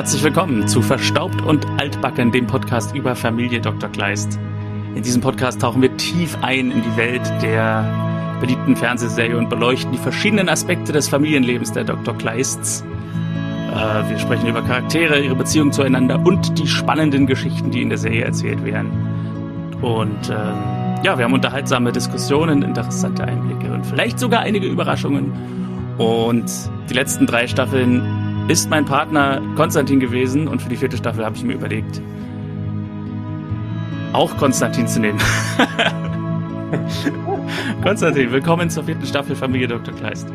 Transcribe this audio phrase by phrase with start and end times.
[0.00, 3.90] Herzlich willkommen zu Verstaubt und Altbacken, dem Podcast über Familie Dr.
[3.90, 4.38] Kleist.
[4.94, 9.92] In diesem Podcast tauchen wir tief ein in die Welt der beliebten Fernsehserie und beleuchten
[9.92, 12.16] die verschiedenen Aspekte des Familienlebens der Dr.
[12.16, 12.82] Kleists.
[13.74, 17.98] Äh, wir sprechen über Charaktere, ihre Beziehung zueinander und die spannenden Geschichten, die in der
[17.98, 18.90] Serie erzählt werden.
[19.82, 25.30] Und ähm, ja, wir haben unterhaltsame Diskussionen, interessante Einblicke und vielleicht sogar einige Überraschungen.
[25.98, 26.50] Und
[26.88, 28.19] die letzten drei Staffeln
[28.50, 32.02] ist mein Partner Konstantin gewesen und für die vierte Staffel habe ich mir überlegt,
[34.12, 35.20] auch Konstantin zu nehmen.
[37.82, 39.94] Konstantin, willkommen zur vierten Staffel Familie Dr.
[39.94, 40.26] Kleist.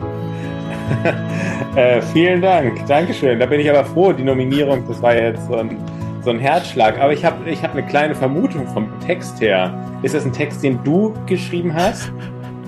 [1.75, 3.37] äh, vielen Dank, Dankeschön.
[3.37, 5.77] Da bin ich aber froh, die Nominierung, das war jetzt so ein,
[6.21, 6.97] so ein Herzschlag.
[6.97, 9.77] Aber ich habe ich hab eine kleine Vermutung vom Text her.
[10.03, 12.13] Ist das ein Text, den du geschrieben hast?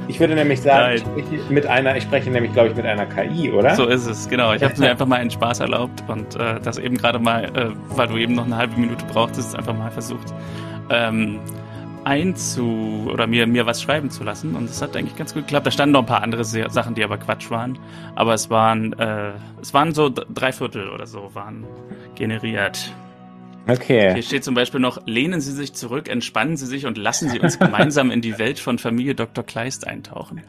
[0.08, 3.06] Ich würde nämlich sagen, ich spreche mit einer, ich spreche nämlich, glaube ich, mit einer
[3.06, 3.76] KI, oder?
[3.76, 4.54] So ist es, genau.
[4.54, 7.72] Ich habe mir einfach mal einen Spaß erlaubt und äh, das eben gerade mal, äh,
[7.90, 10.34] weil du eben noch eine halbe Minute brauchtest, einfach mal versucht,
[10.90, 11.40] ähm,
[12.06, 14.56] einzu oder mir, mir was schreiben zu lassen.
[14.56, 15.68] Und es hat eigentlich ganz gut geklappt.
[15.68, 17.78] Da standen noch ein paar andere Sachen, die aber Quatsch waren.
[18.16, 21.66] Aber es waren, äh, es waren so drei Viertel oder so waren
[22.16, 22.94] generiert.
[23.68, 24.14] Okay.
[24.14, 27.40] Hier steht zum Beispiel noch, lehnen Sie sich zurück, entspannen Sie sich und lassen Sie
[27.40, 29.44] uns gemeinsam in die Welt von Familie Dr.
[29.46, 30.44] Kleist eintauchen.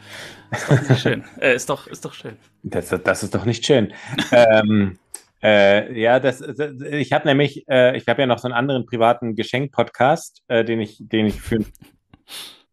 [0.52, 1.24] Ist doch nicht schön.
[1.40, 2.36] Äh, ist, doch, ist doch schön.
[2.62, 3.92] Das, das ist doch nicht schön.
[4.32, 4.98] ähm,
[5.42, 8.86] äh, ja, das, das ich habe nämlich, äh, ich habe ja noch so einen anderen
[8.86, 11.72] privaten Geschenk-Podcast, äh, den ich, den ich für einen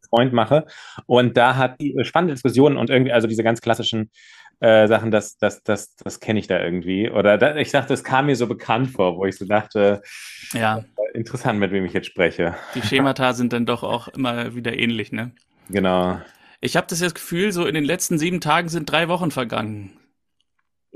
[0.10, 0.66] Freund mache.
[1.06, 4.10] Und da hat die spannende Diskussionen und irgendwie, also diese ganz klassischen
[4.62, 7.10] äh, Sachen, das, das, das, das kenne ich da irgendwie.
[7.10, 10.02] Oder da, ich dachte, das kam mir so bekannt vor, wo ich so dachte,
[10.56, 10.84] ja.
[11.14, 12.56] interessant, mit wem ich jetzt spreche.
[12.74, 15.32] Die Schemata sind dann doch auch immer wieder ähnlich, ne?
[15.70, 16.20] Genau.
[16.62, 19.98] Ich habe das Gefühl, so in den letzten sieben Tagen sind drei Wochen vergangen.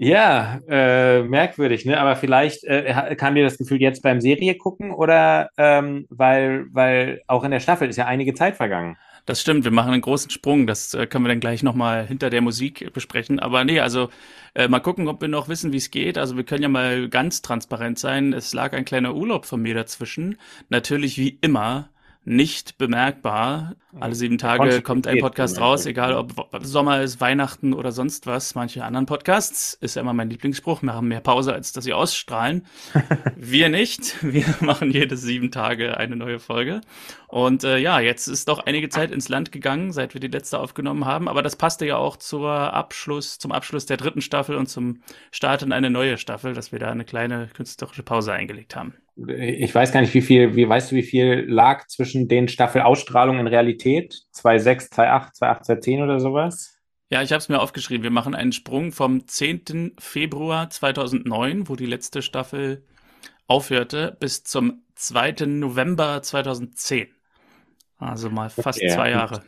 [0.01, 1.99] Ja, äh, merkwürdig, ne?
[1.99, 7.21] Aber vielleicht äh, kam dir das Gefühl jetzt beim Serie gucken oder ähm, weil, weil
[7.27, 8.97] auch in der Staffel ist ja einige Zeit vergangen.
[9.25, 10.68] Das stimmt, wir machen einen großen Sprung.
[10.68, 13.40] Das äh, können wir dann gleich nochmal hinter der Musik besprechen.
[13.40, 14.09] Aber nee, also
[14.56, 16.18] äh, mal gucken, ob wir noch wissen, wie es geht.
[16.18, 18.34] Also wir können ja mal ganz transparent sein.
[18.34, 20.38] Es lag ein kleiner Urlaub von mir dazwischen.
[20.69, 21.90] Natürlich wie immer
[22.29, 23.75] nicht bemerkbar.
[24.00, 28.53] Alle sieben Tage kommt ein Podcast raus, egal ob Sommer ist, Weihnachten oder sonst was.
[28.53, 32.68] Manche anderen Podcasts, ist ja immer mein Lieblingsspruch, machen mehr Pause, als dass sie ausstrahlen.
[33.35, 34.23] Wir nicht.
[34.23, 36.81] Wir machen jede sieben Tage eine neue Folge.
[37.28, 40.59] Und äh, ja, jetzt ist doch einige Zeit ins Land gegangen, seit wir die letzte
[40.59, 41.28] aufgenommen haben.
[41.28, 45.01] Aber das passte ja auch zur Abschluss, zum Abschluss der dritten Staffel und zum
[45.31, 48.94] Start in eine neue Staffel, dass wir da eine kleine künstlerische Pause eingelegt haben
[49.28, 53.41] ich weiß gar nicht, wie viel, wie weißt du, wie viel lag zwischen den Staffelausstrahlungen
[53.41, 54.22] in Realität?
[54.35, 56.80] 2,6, 2,8, 2,8, 2,10 oder sowas?
[57.09, 58.03] Ja, ich habe es mir aufgeschrieben.
[58.03, 59.96] Wir machen einen Sprung vom 10.
[60.00, 62.84] Februar 2009, wo die letzte Staffel
[63.47, 65.47] aufhörte, bis zum 2.
[65.47, 67.07] November 2010.
[67.97, 68.90] Also mal fast okay.
[68.90, 69.41] zwei Jahre.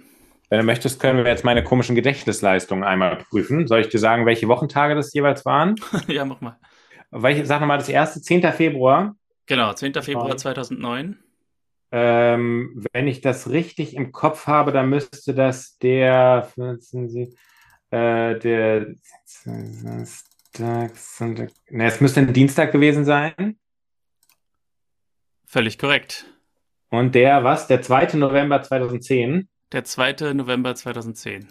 [0.50, 3.68] Wenn du möchtest, können wir jetzt meine komischen Gedächtnisleistungen einmal prüfen.
[3.68, 5.76] Soll ich dir sagen, welche Wochentage das jeweils waren?
[6.08, 6.58] ja, mach mal.
[7.12, 8.42] Welche, sag nochmal, das erste, 10.
[8.54, 9.16] Februar.
[9.46, 9.94] Genau, 10.
[10.02, 11.18] Februar 2009.
[11.94, 17.36] Ähm, wenn ich das richtig im Kopf habe, dann müsste das der, Sie,
[17.90, 18.88] äh, der
[19.26, 23.60] Samstag, Sonntag, ne, es müsste ein Dienstag gewesen sein.
[25.46, 26.26] Völlig korrekt.
[26.90, 27.68] Und der, was?
[27.68, 28.18] Der 2.
[28.18, 29.50] November 2010?
[29.74, 30.34] Der 2.
[30.34, 31.50] November 2010.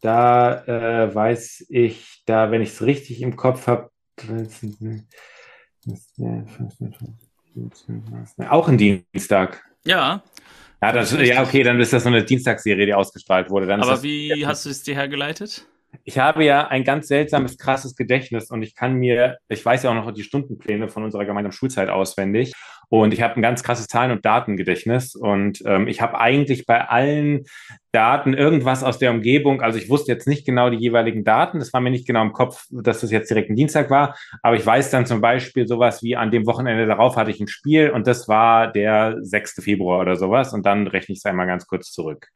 [0.00, 3.90] Da äh, weiß ich, da, wenn ich es richtig im Kopf habe,
[8.48, 9.64] auch ein Dienstag.
[9.84, 10.22] Ja.
[10.80, 13.66] Ja, das, ja, okay, dann ist das so eine Dienstagsserie, die ausgestrahlt wurde.
[13.66, 15.66] Dann Aber wie hast du es dir hergeleitet?
[16.04, 19.90] Ich habe ja ein ganz seltsames, krasses Gedächtnis und ich kann mir, ich weiß ja
[19.90, 22.52] auch noch die Stundenpläne von unserer gemeinsamen Schulzeit auswendig
[22.88, 26.86] und ich habe ein ganz krasses Zahlen- und Datengedächtnis und ähm, ich habe eigentlich bei
[26.88, 27.44] allen
[27.92, 31.72] Daten irgendwas aus der Umgebung, also ich wusste jetzt nicht genau die jeweiligen Daten, das
[31.72, 34.64] war mir nicht genau im Kopf, dass das jetzt direkt ein Dienstag war, aber ich
[34.64, 38.06] weiß dann zum Beispiel sowas wie an dem Wochenende darauf hatte ich ein Spiel und
[38.06, 39.62] das war der 6.
[39.62, 42.28] Februar oder sowas und dann rechne ich es einmal ganz kurz zurück.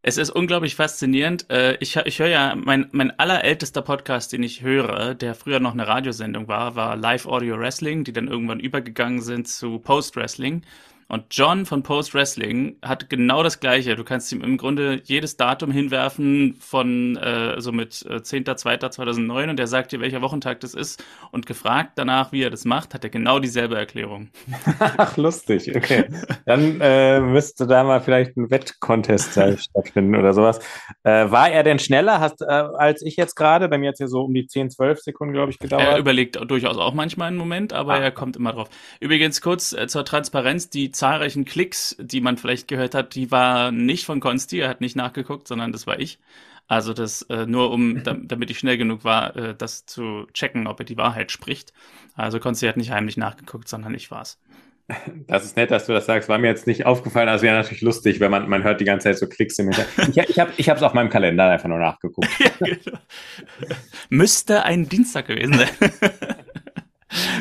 [0.00, 1.50] Es ist unglaublich faszinierend.
[1.50, 5.72] Äh, ich, ich höre ja, mein, mein allerältester Podcast, den ich höre, der früher noch
[5.72, 10.62] eine Radiosendung war, war Live Audio Wrestling, die dann irgendwann übergegangen sind zu Post Wrestling.
[11.10, 13.96] Und John von Post Wrestling hat genau das Gleiche.
[13.96, 19.58] Du kannst ihm im Grunde jedes Datum hinwerfen von äh, so mit äh, 10.2.2009 und
[19.58, 21.02] er sagt dir, welcher Wochentag das ist.
[21.32, 24.28] Und gefragt danach, wie er das macht, hat er genau dieselbe Erklärung.
[24.98, 25.74] Ach, lustig.
[25.74, 26.04] Okay.
[26.44, 30.58] Dann äh, müsste da mal vielleicht ein Wettcontest stattfinden oder sowas.
[31.04, 33.70] Äh, war er denn schneller hast, äh, als ich jetzt gerade?
[33.70, 35.84] Bei mir hat es ja so um die 10, 12 Sekunden, glaube ich, gedauert.
[35.84, 38.00] Er überlegt durchaus auch manchmal einen Moment, aber ah.
[38.00, 38.68] er kommt immer drauf.
[39.00, 43.72] Übrigens kurz äh, zur Transparenz, die zahlreichen Klicks, die man vielleicht gehört hat, die war
[43.72, 46.18] nicht von Konsti, er hat nicht nachgeguckt, sondern das war ich.
[46.66, 50.80] Also das äh, nur um, damit ich schnell genug war, äh, das zu checken, ob
[50.80, 51.72] er die Wahrheit spricht.
[52.14, 54.38] Also Konsti hat nicht heimlich nachgeguckt, sondern ich war's.
[55.26, 56.30] Das ist nett, dass du das sagst.
[56.30, 57.28] War mir jetzt nicht aufgefallen.
[57.28, 60.08] Also wäre natürlich lustig, wenn man, man hört die ganze Zeit so Klicks im Hintergrund.
[60.16, 62.28] Ich, ich habe es ich auf meinem Kalender einfach nur nachgeguckt.
[62.38, 62.98] ja, genau.
[64.08, 65.68] Müsste ein Dienstag gewesen sein.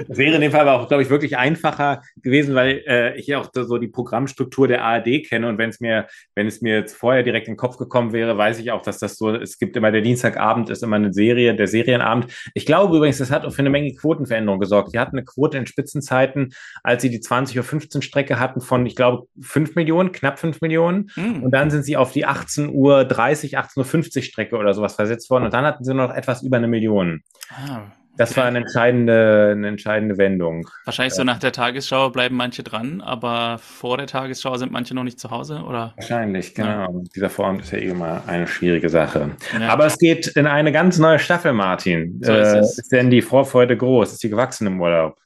[0.07, 3.35] Das wäre in dem Fall aber auch, glaube ich, wirklich einfacher gewesen, weil äh, ich
[3.35, 6.95] auch so die Programmstruktur der ARD kenne und wenn es mir, wenn es mir jetzt
[6.95, 9.75] vorher direkt in den Kopf gekommen wäre, weiß ich auch, dass das so, es gibt
[9.75, 12.27] immer der Dienstagabend ist immer eine Serie, der Serienabend.
[12.53, 14.93] Ich glaube übrigens, das hat auch für eine Menge Quotenveränderung gesorgt.
[14.93, 16.53] Die hatten eine Quote in Spitzenzeiten,
[16.83, 20.61] als sie die 20 Uhr 15 Strecke hatten von, ich glaube, 5 Millionen, knapp 5
[20.61, 21.09] Millionen.
[21.15, 21.43] Mhm.
[21.43, 24.95] Und dann sind sie auf die 18 Uhr 30, 18 Uhr 50 Strecke oder sowas
[24.95, 27.21] versetzt worden und dann hatten sie nur noch etwas über eine Million.
[27.49, 27.91] Ah.
[28.17, 30.67] Das war eine entscheidende, eine entscheidende Wendung.
[30.85, 35.03] Wahrscheinlich so nach der Tagesschau bleiben manche dran, aber vor der Tagesschau sind manche noch
[35.03, 35.93] nicht zu Hause, oder?
[35.95, 36.67] Wahrscheinlich, genau.
[36.67, 36.87] Ja.
[37.15, 39.31] Dieser Form ist ja eh immer eine schwierige Sache.
[39.59, 39.69] Ja.
[39.69, 42.19] Aber es geht in eine ganz neue Staffel, Martin.
[42.21, 44.13] So ist, äh, ist denn die Vorfreude groß?
[44.13, 45.17] Ist die gewachsen im Urlaub?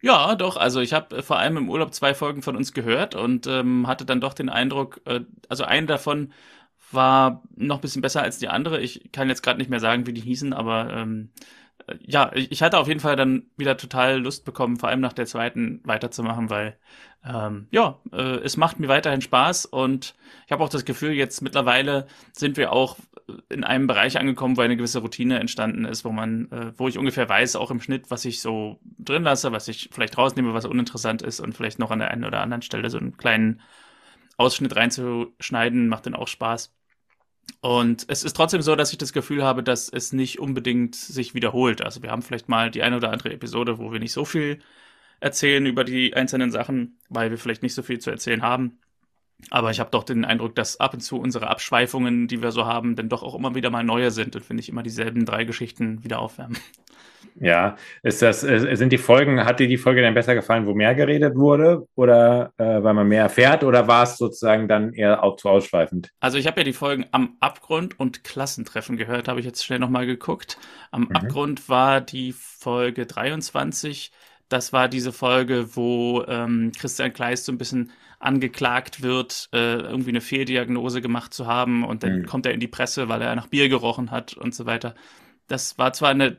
[0.00, 0.56] Ja, doch.
[0.56, 3.86] Also ich habe äh, vor allem im Urlaub zwei Folgen von uns gehört und ähm,
[3.86, 6.32] hatte dann doch den Eindruck, äh, also einen davon
[6.90, 8.80] war noch ein bisschen besser als die andere.
[8.80, 11.30] Ich kann jetzt gerade nicht mehr sagen, wie die hießen, aber ähm,
[12.00, 15.26] ja, ich hatte auf jeden Fall dann wieder total Lust bekommen, vor allem nach der
[15.26, 16.76] zweiten weiterzumachen, weil
[17.24, 20.14] ähm, ja, äh, es macht mir weiterhin Spaß und
[20.46, 22.96] ich habe auch das Gefühl, jetzt mittlerweile sind wir auch
[23.48, 26.98] in einem Bereich angekommen, wo eine gewisse Routine entstanden ist, wo man, äh, wo ich
[26.98, 30.64] ungefähr weiß, auch im Schnitt, was ich so drin lasse, was ich vielleicht rausnehme, was
[30.64, 33.60] uninteressant ist und vielleicht noch an der einen oder anderen Stelle so einen kleinen
[34.36, 36.74] Ausschnitt reinzuschneiden, macht dann auch Spaß.
[37.60, 41.34] Und es ist trotzdem so, dass ich das Gefühl habe, dass es nicht unbedingt sich
[41.34, 41.82] wiederholt.
[41.82, 44.60] Also wir haben vielleicht mal die eine oder andere Episode, wo wir nicht so viel
[45.20, 48.80] erzählen über die einzelnen Sachen, weil wir vielleicht nicht so viel zu erzählen haben.
[49.50, 52.66] Aber ich habe doch den Eindruck, dass ab und zu unsere Abschweifungen, die wir so
[52.66, 55.44] haben, dann doch auch immer wieder mal neue sind und finde ich immer dieselben drei
[55.44, 56.56] Geschichten wieder aufwärmen.
[57.40, 60.94] Ja, ist das, sind die Folgen, hat dir die Folge denn besser gefallen, wo mehr
[60.94, 65.36] geredet wurde oder äh, weil man mehr erfährt oder war es sozusagen dann eher auch
[65.36, 66.10] zu ausschweifend?
[66.20, 69.78] Also ich habe ja die Folgen am Abgrund und Klassentreffen gehört, habe ich jetzt schnell
[69.78, 70.58] nochmal geguckt.
[70.90, 71.16] Am mhm.
[71.16, 74.12] Abgrund war die Folge 23.
[74.48, 77.92] Das war diese Folge, wo ähm, Christian Kleist so ein bisschen
[78.22, 82.26] angeklagt wird, äh, irgendwie eine Fehldiagnose gemacht zu haben und dann mhm.
[82.26, 84.94] kommt er in die Presse, weil er nach Bier gerochen hat und so weiter.
[85.48, 86.36] Das war zwar eine,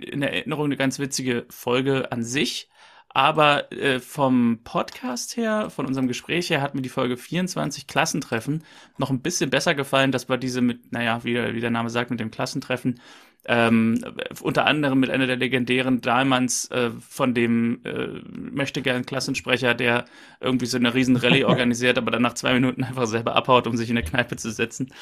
[0.00, 2.68] in der Erinnerung eine ganz witzige Folge an sich,
[3.10, 8.64] aber äh, vom Podcast her, von unserem Gespräch her, hat mir die Folge 24 Klassentreffen
[8.98, 10.12] noch ein bisschen besser gefallen.
[10.12, 13.00] Das war diese mit, naja, wie, wie der Name sagt, mit dem Klassentreffen,
[13.46, 14.00] ähm,
[14.42, 20.04] unter anderem mit einer der legendären Dahlmanns äh, von dem äh, möchte gern Klassensprecher, der
[20.40, 23.76] irgendwie so eine riesen Rallye organisiert, aber dann nach zwei Minuten einfach selber abhaut, um
[23.76, 24.92] sich in der Kneipe zu setzen.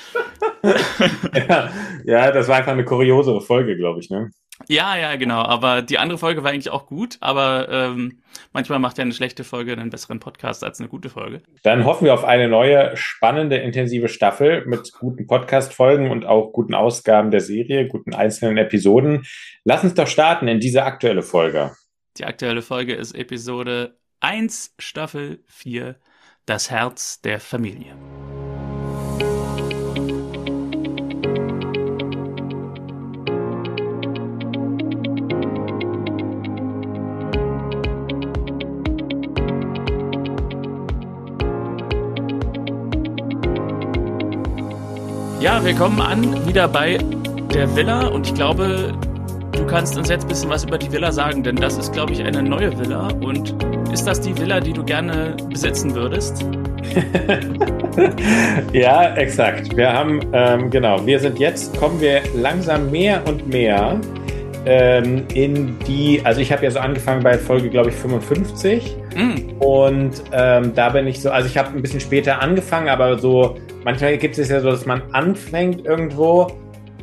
[1.49, 1.71] ja,
[2.05, 4.31] ja, das war einfach eine kuriosere Folge, glaube ich, ne?
[4.69, 5.43] Ja, ja, genau.
[5.43, 9.43] Aber die andere Folge war eigentlich auch gut, aber ähm, manchmal macht ja eine schlechte
[9.45, 11.43] Folge einen besseren Podcast als eine gute Folge.
[11.65, 16.75] Dann hoffen wir auf eine neue, spannende, intensive Staffel mit guten Podcast-Folgen und auch guten
[16.75, 19.27] Ausgaben der Serie, guten einzelnen Episoden.
[19.65, 21.73] Lass uns doch starten in diese aktuelle Folge.
[22.17, 25.97] Die aktuelle Folge ist Episode 1, Staffel 4,
[26.47, 27.97] Das Herz der Familie.
[45.45, 46.97] Ja, wir kommen an wieder bei
[47.53, 48.95] der Villa und ich glaube,
[49.53, 52.15] du kannst uns jetzt ein bisschen was über die Villa sagen, denn das ist, glaube
[52.15, 53.09] ich, eine neue Villa.
[53.21, 53.55] Und
[53.93, 56.47] ist das die Villa, die du gerne besitzen würdest?
[58.73, 59.77] ja, exakt.
[59.77, 64.01] Wir haben, ähm, genau, wir sind jetzt, kommen wir langsam mehr und mehr
[64.65, 68.97] ähm, in die, also ich habe ja so angefangen bei Folge, glaube ich, 55.
[69.15, 69.63] Mm.
[69.63, 73.59] Und ähm, da bin ich so, also ich habe ein bisschen später angefangen, aber so
[73.85, 76.51] manchmal gibt es ja so, dass man anfängt irgendwo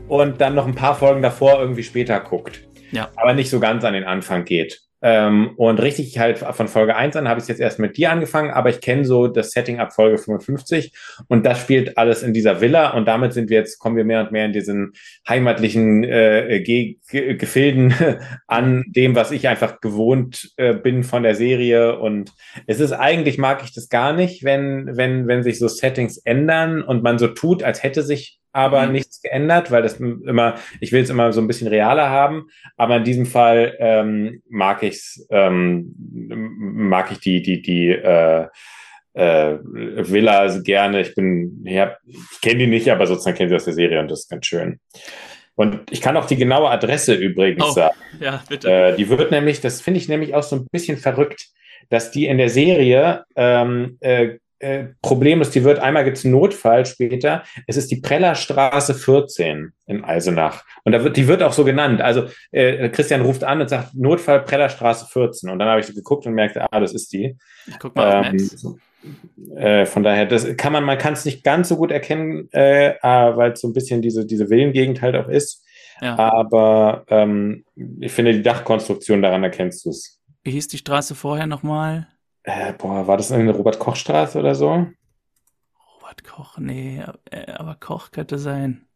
[0.08, 2.68] und dann noch ein paar Folgen davor irgendwie später guckt.
[2.92, 3.10] Ja.
[3.16, 4.82] Aber nicht so ganz an den Anfang geht.
[5.02, 8.52] Ähm, und richtig halt von Folge 1 an habe ich jetzt erst mit dir angefangen,
[8.52, 10.94] aber ich kenne so das Setting ab Folge 55
[11.28, 14.22] und das spielt alles in dieser Villa und damit sind wir jetzt, kommen wir mehr
[14.22, 14.94] und mehr in diesen
[15.28, 17.94] heimatlichen äh, Ge Ge Gefilden
[18.48, 22.32] an dem, was ich einfach gewohnt äh, bin von der Serie und
[22.68, 26.84] es ist eigentlich, mag ich das gar nicht, wenn, wenn, wenn sich so Settings ändern
[26.84, 28.94] und man so tut, als hätte sich aber mhm.
[28.94, 32.98] nichts geändert, weil das immer, ich will es immer so ein bisschen realer haben, aber
[32.98, 38.48] in diesem Fall ähm, mag ich's, ähm, mag ich die, die, die äh,
[39.14, 41.02] äh, Villa gerne.
[41.02, 44.10] Ich bin, ja, ich kenne die nicht, aber sozusagen kenne sie aus der Serie und
[44.10, 44.80] das ist ganz schön.
[45.56, 47.96] Und ich kann auch die genaue Adresse übrigens oh, sagen.
[48.20, 48.72] Ja, bitte.
[48.72, 51.48] Äh, die wird nämlich, das finde ich nämlich auch so ein bisschen verrückt,
[51.90, 56.26] dass die in der Serie ähm, äh, äh, Problem ist, die wird einmal gibt es
[56.26, 57.44] einen Notfall später.
[57.68, 60.64] Es ist die Prellerstraße 14 in Eisenach.
[60.84, 62.02] Und da wird, die wird auch so genannt.
[62.02, 65.50] Also äh, Christian ruft an und sagt Notfall Prellerstraße 14.
[65.50, 67.38] Und dann habe ich geguckt und merkte, ah, das ist die.
[67.68, 68.78] Ich guck mal ähm,
[69.56, 72.96] äh, von daher, das kann man, man kann es nicht ganz so gut erkennen, äh,
[73.02, 75.66] ah, weil es so ein bisschen diese, diese Villengegend halt auch ist.
[76.02, 76.18] Ja.
[76.18, 77.66] Aber ähm,
[78.00, 80.20] ich finde, die Dachkonstruktion daran erkennst du es.
[80.44, 82.08] Wie hieß die Straße vorher nochmal?
[82.44, 84.88] Äh, boah, war das eine Robert-Koch-Straße oder so?
[85.96, 88.88] Robert Koch, nee, äh, aber Koch könnte sein.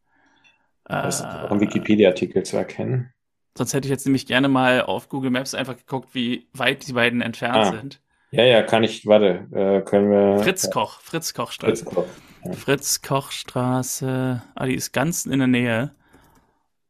[0.85, 3.11] Das ist auch im Wikipedia-Artikel zu erkennen.
[3.57, 6.93] Sonst hätte ich jetzt nämlich gerne mal auf Google Maps einfach geguckt, wie weit die
[6.93, 7.71] beiden entfernt ah.
[7.71, 8.01] sind.
[8.31, 10.43] Ja, ja, kann ich, warte, äh, können wir.
[10.43, 11.85] Fritz Koch, Fritz Koch Straße.
[11.85, 12.05] Fritz Koch,
[12.43, 12.53] ja.
[12.53, 15.95] Fritz Koch Straße, ah, die ist ganz in der Nähe.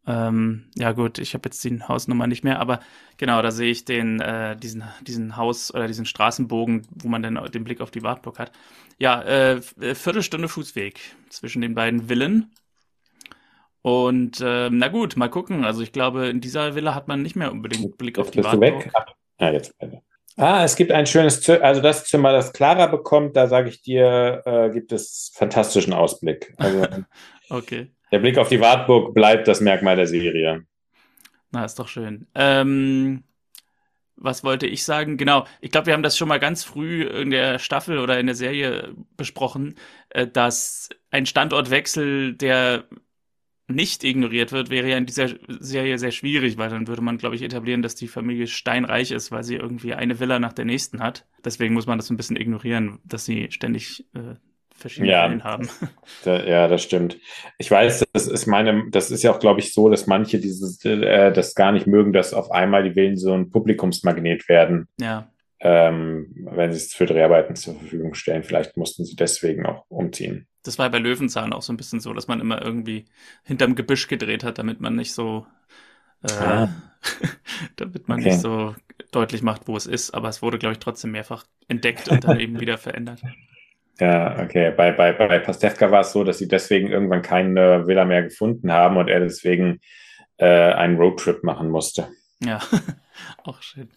[0.08, 2.80] Ähm, ja gut, ich habe jetzt die Hausnummer nicht mehr, aber
[3.18, 7.40] genau, da sehe ich den, äh, diesen, diesen Haus- oder diesen Straßenbogen, wo man dann
[7.52, 8.52] den Blick auf die Wartburg hat.
[9.00, 12.52] Ja, äh, äh, Viertelstunde Fußweg zwischen den beiden Villen.
[13.82, 15.66] Und äh, na gut, mal gucken.
[15.66, 18.40] Also ich glaube, in dieser Villa hat man nicht mehr unbedingt Blick jetzt auf die
[18.40, 18.80] bist Wartburg.
[18.80, 18.94] Du weg?
[19.38, 19.76] Ah, jetzt.
[20.38, 23.82] Ah, es gibt ein schönes Zimmer, also das Zimmer, das Clara bekommt, da sage ich
[23.82, 26.54] dir, äh, gibt es fantastischen Ausblick.
[26.58, 26.86] Also,
[27.50, 27.95] okay.
[28.12, 30.66] Der Blick auf die Wartburg bleibt das Merkmal der Serie.
[31.52, 32.28] Na, ist doch schön.
[32.36, 33.24] Ähm,
[34.16, 35.18] was wollte ich sagen?
[35.18, 38.28] Genau, ich glaube, wir haben das schon mal ganz früh in der Staffel oder in
[38.28, 39.76] der Serie besprochen,
[40.10, 42.86] äh, dass ein Standortwechsel, der
[43.68, 47.36] nicht ignoriert wird, wäre ja in dieser Serie sehr schwierig, weil dann würde man, glaube
[47.36, 51.02] ich, etablieren, dass die Familie steinreich ist, weil sie irgendwie eine Villa nach der nächsten
[51.02, 51.26] hat.
[51.44, 54.36] Deswegen muss man das ein bisschen ignorieren, dass sie ständig äh,
[54.76, 55.70] verschiedene ja, Wellen haben.
[56.24, 57.18] Da, ja, das stimmt.
[57.58, 60.84] Ich weiß, das ist meine, das ist ja auch, glaube ich, so, dass manche dieses,
[60.86, 64.88] äh, das gar nicht mögen, dass auf einmal die Villen so ein Publikumsmagnet werden.
[65.00, 65.32] Ja.
[65.60, 68.44] Ähm, wenn sie es für Dreharbeiten zur Verfügung stellen.
[68.44, 70.48] Vielleicht mussten sie deswegen auch umziehen.
[70.64, 73.06] Das war bei Löwenzahn auch so ein bisschen so, dass man immer irgendwie
[73.44, 75.46] hinterm Gebüsch gedreht hat, damit man nicht so
[76.24, 76.70] äh, ah.
[77.76, 78.30] damit man okay.
[78.30, 78.76] nicht so
[79.12, 80.14] deutlich macht, wo es ist.
[80.14, 83.22] Aber es wurde, glaube ich, trotzdem mehrfach entdeckt und dann eben wieder verändert.
[84.00, 84.74] Ja, okay.
[84.76, 88.72] Bei, bei, bei Pastewka war es so, dass sie deswegen irgendwann keine Villa mehr gefunden
[88.72, 89.80] haben und er deswegen
[90.38, 92.10] äh, einen Roadtrip machen musste.
[92.44, 92.60] Ja,
[93.44, 93.90] auch schön.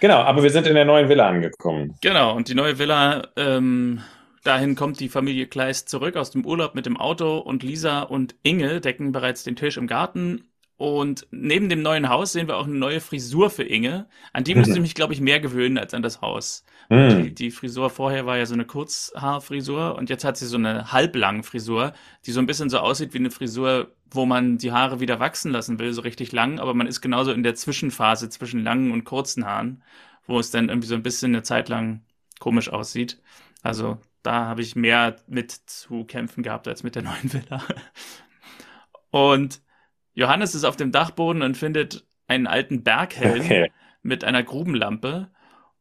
[0.00, 1.96] Genau, aber wir sind in der neuen Villa angekommen.
[2.00, 4.02] Genau, und die neue Villa, ähm,
[4.42, 8.34] dahin kommt die Familie Kleist zurück aus dem Urlaub mit dem Auto und Lisa und
[8.42, 12.66] Inge decken bereits den Tisch im Garten und neben dem neuen Haus sehen wir auch
[12.66, 14.06] eine neue Frisur für Inge.
[14.32, 16.64] An die musste ich mich, glaube ich, mehr gewöhnen als an das Haus.
[16.88, 17.24] Mhm.
[17.24, 20.92] Die, die, Frisur vorher war ja so eine Kurzhaarfrisur und jetzt hat sie so eine
[20.92, 21.94] halblange Frisur,
[22.24, 25.50] die so ein bisschen so aussieht wie eine Frisur, wo man die Haare wieder wachsen
[25.50, 29.02] lassen will, so richtig lang, aber man ist genauso in der Zwischenphase zwischen langen und
[29.02, 29.82] kurzen Haaren,
[30.28, 32.02] wo es dann irgendwie so ein bisschen eine Zeit lang
[32.38, 33.20] komisch aussieht.
[33.64, 37.64] Also da habe ich mehr mit zu kämpfen gehabt als mit der neuen Villa.
[39.10, 39.60] Und
[40.18, 43.70] Johannes ist auf dem Dachboden und findet einen alten Berghelm okay.
[44.02, 45.30] mit einer Grubenlampe.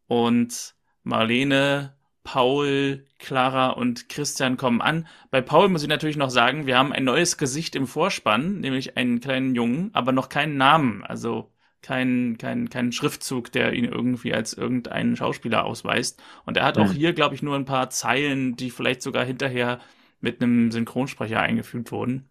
[0.05, 5.07] Und Marlene, Paul, Clara und Christian kommen an.
[5.31, 8.95] Bei Paul muss ich natürlich noch sagen, wir haben ein neues Gesicht im Vorspann, nämlich
[8.95, 11.03] einen kleinen Jungen, aber noch keinen Namen.
[11.03, 11.51] Also
[11.81, 16.21] keinen kein, kein Schriftzug, der ihn irgendwie als irgendeinen Schauspieler ausweist.
[16.45, 16.83] Und er hat mhm.
[16.83, 19.79] auch hier, glaube ich, nur ein paar Zeilen, die vielleicht sogar hinterher
[20.19, 22.29] mit einem Synchronsprecher eingefügt wurden.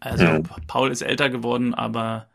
[0.00, 0.40] Also ja.
[0.66, 2.28] Paul ist älter geworden, aber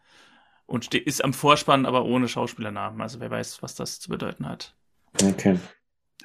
[0.66, 3.02] und ist am Vorspann, aber ohne Schauspielernamen.
[3.02, 4.74] Also wer weiß, was das zu bedeuten hat.
[5.22, 5.60] Okay.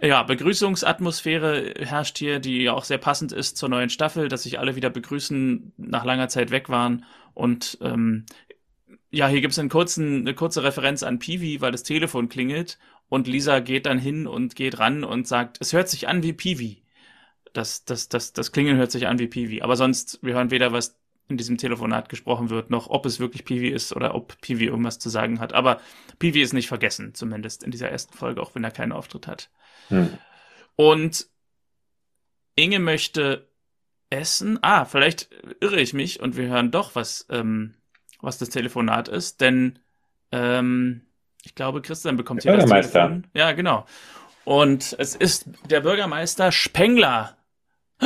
[0.00, 4.58] Ja, Begrüßungsatmosphäre herrscht hier, die ja auch sehr passend ist zur neuen Staffel, dass sich
[4.58, 7.04] alle wieder begrüßen, nach langer Zeit weg waren.
[7.34, 8.24] Und ähm,
[9.10, 13.60] ja, hier gibt es eine kurze Referenz an Peewee, weil das Telefon klingelt und Lisa
[13.60, 16.82] geht dann hin und geht ran und sagt, es hört sich an wie Peewee.
[17.54, 19.62] Das, das, das, das Klingeln hört sich an wie Peewee.
[19.62, 20.97] Aber sonst, wir hören weder was
[21.28, 24.98] in diesem Telefonat gesprochen wird, noch ob es wirklich Piwi ist oder ob Piwi irgendwas
[24.98, 25.52] zu sagen hat.
[25.52, 25.80] Aber
[26.18, 29.50] Piwi ist nicht vergessen, zumindest in dieser ersten Folge, auch wenn er keinen Auftritt hat.
[29.88, 30.16] Hm.
[30.76, 31.26] Und
[32.56, 33.48] Inge möchte
[34.10, 34.58] essen.
[34.62, 35.28] Ah, vielleicht
[35.60, 37.74] irre ich mich und wir hören doch, was, ähm,
[38.20, 39.78] was das Telefonat ist, denn
[40.32, 41.02] ähm,
[41.44, 43.26] ich glaube, Christian bekommt der hier das Telefon.
[43.32, 43.86] Ja, genau.
[44.44, 47.36] Und es ist der Bürgermeister Spengler.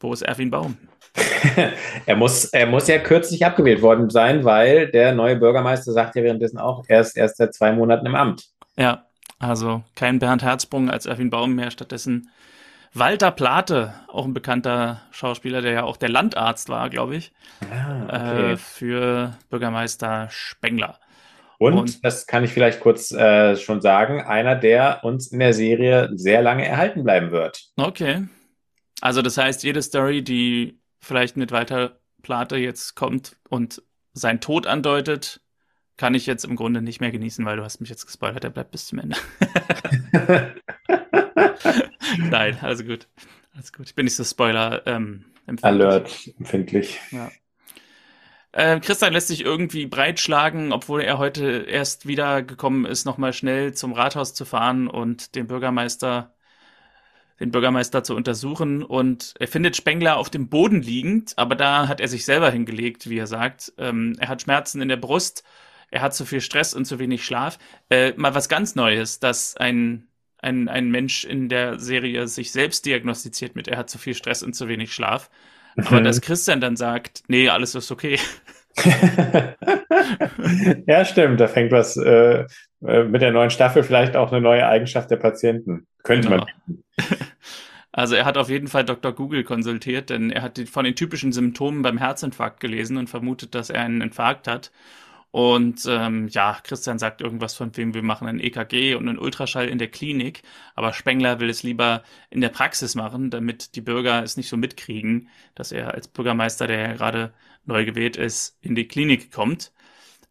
[0.00, 0.76] Wo ist Erwin Baum?
[2.06, 6.22] er, muss, er muss ja kürzlich abgewählt worden sein, weil der neue Bürgermeister sagt ja
[6.22, 8.46] währenddessen auch, er ist erst seit zwei Monaten im Amt.
[8.76, 9.06] Ja,
[9.38, 12.30] also kein Bernd Herzbrung als Erwin Baum mehr, stattdessen
[12.94, 17.32] Walter Plate, auch ein bekannter Schauspieler, der ja auch der Landarzt war, glaube ich,
[17.70, 18.52] ah, okay.
[18.52, 20.98] äh, für Bürgermeister Spengler.
[21.58, 25.52] Und, und, das kann ich vielleicht kurz äh, schon sagen, einer, der uns in der
[25.52, 27.64] Serie sehr lange erhalten bleiben wird.
[27.76, 28.26] Okay.
[29.00, 33.82] Also das heißt, jede Story, die vielleicht mit Walter Plate jetzt kommt und
[34.12, 35.40] sein Tod andeutet,
[35.96, 38.50] kann ich jetzt im Grunde nicht mehr genießen, weil du hast mich jetzt gespoilert, er
[38.50, 39.16] bleibt bis zum Ende.
[42.18, 43.08] Nein, also gut.
[43.54, 43.86] Alles gut.
[43.86, 45.64] Ich bin nicht so Spoiler ähm, empfindlich.
[45.64, 47.00] Alert empfindlich.
[47.12, 47.30] Ja.
[48.52, 53.72] Äh, Christian lässt sich irgendwie breitschlagen, obwohl er heute erst wieder gekommen ist, nochmal schnell
[53.74, 56.33] zum Rathaus zu fahren und den Bürgermeister
[57.40, 62.00] den Bürgermeister zu untersuchen und er findet Spengler auf dem Boden liegend, aber da hat
[62.00, 63.72] er sich selber hingelegt, wie er sagt.
[63.76, 65.42] Ähm, er hat Schmerzen in der Brust,
[65.90, 67.58] er hat zu viel Stress und zu wenig Schlaf.
[67.90, 72.86] Äh, mal was ganz Neues, dass ein, ein, ein Mensch in der Serie sich selbst
[72.86, 75.30] diagnostiziert mit, er hat zu viel Stress und zu wenig Schlaf.
[75.76, 78.18] Aber dass Christian dann sagt, nee, alles ist okay.
[80.86, 81.40] ja, stimmt.
[81.40, 82.44] Da fängt was äh,
[82.84, 85.86] äh, mit der neuen Staffel vielleicht auch eine neue Eigenschaft der Patienten.
[86.04, 86.46] Könnte genau.
[86.66, 86.84] man.
[87.96, 89.12] Also er hat auf jeden Fall Dr.
[89.12, 93.70] Google konsultiert, denn er hat von den typischen Symptomen beim Herzinfarkt gelesen und vermutet, dass
[93.70, 94.72] er einen Infarkt hat.
[95.30, 99.68] Und ähm, ja, Christian sagt irgendwas von wem, wir machen ein EKG und einen Ultraschall
[99.68, 100.42] in der Klinik,
[100.74, 104.56] aber Spengler will es lieber in der Praxis machen, damit die Bürger es nicht so
[104.56, 107.32] mitkriegen, dass er als Bürgermeister, der ja gerade
[107.64, 109.72] neu gewählt ist, in die Klinik kommt.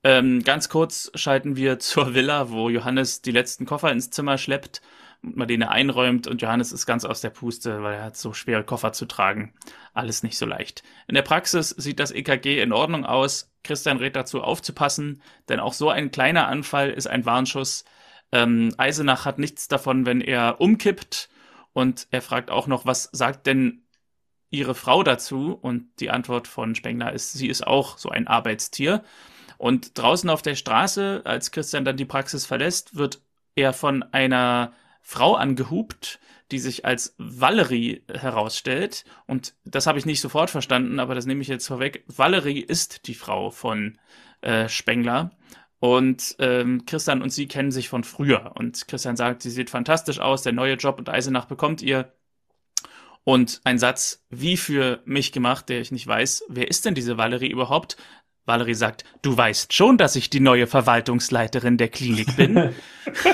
[0.03, 4.81] Ähm, ganz kurz schalten wir zur Villa, wo Johannes die letzten Koffer ins Zimmer schleppt
[5.23, 8.91] Marlene einräumt und Johannes ist ganz aus der Puste, weil er hat so schwere Koffer
[8.93, 9.53] zu tragen.
[9.93, 10.83] Alles nicht so leicht.
[11.07, 13.51] In der Praxis sieht das EKG in Ordnung aus.
[13.63, 17.85] Christian rät dazu aufzupassen, denn auch so ein kleiner Anfall ist ein Warnschuss.
[18.33, 21.29] Ähm, Eisenach hat nichts davon, wenn er umkippt
[21.71, 23.83] und er fragt auch noch, was sagt denn
[24.49, 25.53] ihre Frau dazu?
[25.53, 29.03] Und die Antwort von Spengler ist, sie ist auch so ein Arbeitstier.
[29.57, 33.21] Und draußen auf der Straße, als Christian dann die Praxis verlässt, wird
[33.55, 39.03] er von einer Frau angehupt, die sich als Valerie herausstellt.
[39.27, 42.03] Und das habe ich nicht sofort verstanden, aber das nehme ich jetzt vorweg.
[42.07, 43.99] Valerie ist die Frau von
[44.41, 45.31] äh, Spengler.
[45.79, 48.53] Und ähm, Christian und sie kennen sich von früher.
[48.55, 52.13] Und Christian sagt, sie sieht fantastisch aus, der neue Job und Eisenach bekommt ihr.
[53.25, 57.17] Und ein Satz, wie für mich gemacht, der ich nicht weiß, wer ist denn diese
[57.17, 57.97] Valerie überhaupt?
[58.45, 62.73] Valerie sagt, du weißt schon, dass ich die neue Verwaltungsleiterin der Klinik bin.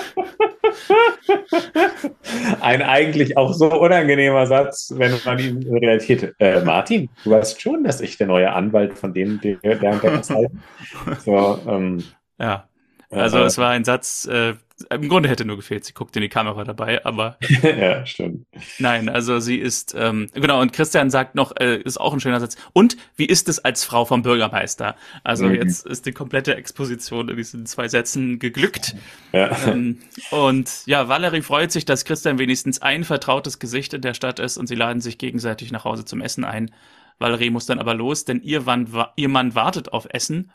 [2.61, 6.35] Ein eigentlich auch so unangenehmer Satz, wenn man ihn realisiert.
[6.39, 10.23] Äh, Martin, du weißt schon, dass ich der neue Anwalt von denen, der, der, der
[11.19, 12.03] so, ähm,
[12.39, 12.68] Ja.
[13.11, 14.53] Also es war ein Satz, äh,
[14.89, 17.37] im Grunde hätte nur gefehlt, sie guckt in die Kamera dabei, aber.
[17.63, 18.45] ja, stimmt.
[18.77, 22.39] Nein, also sie ist, ähm, genau, und Christian sagt noch, äh, ist auch ein schöner
[22.39, 22.55] Satz.
[22.71, 24.95] Und wie ist es als Frau vom Bürgermeister?
[25.23, 25.55] Also mhm.
[25.55, 28.95] jetzt ist die komplette Exposition in diesen zwei Sätzen geglückt.
[29.33, 29.57] Ja.
[29.67, 29.99] Ähm,
[30.31, 34.57] und ja, Valerie freut sich, dass Christian wenigstens ein vertrautes Gesicht in der Stadt ist
[34.57, 36.71] und sie laden sich gegenseitig nach Hause zum Essen ein.
[37.17, 40.51] Valerie muss dann aber los, denn ihr, Mann, ihr Mann wartet auf Essen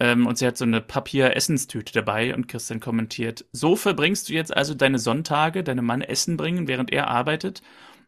[0.00, 4.56] ähm, und sie hat so eine Papier-Essenstüte dabei und Christian kommentiert, so verbringst du jetzt
[4.56, 7.62] also deine Sonntage, deinem Mann Essen bringen, während er arbeitet?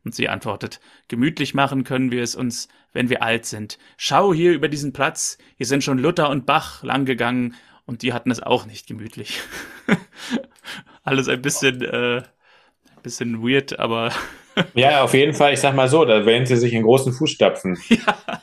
[0.05, 3.79] Und sie antwortet, gemütlich machen können wir es uns, wenn wir alt sind.
[3.99, 8.31] Schau hier über diesen Platz, hier sind schon Luther und Bach langgegangen und die hatten
[8.31, 9.41] es auch nicht gemütlich.
[11.03, 14.13] Alles ein bisschen, äh, ein bisschen weird, aber.
[14.75, 17.79] ja, auf jeden Fall, ich sag mal so, da wählen sie sich in großen Fußstapfen.
[17.89, 18.41] ja.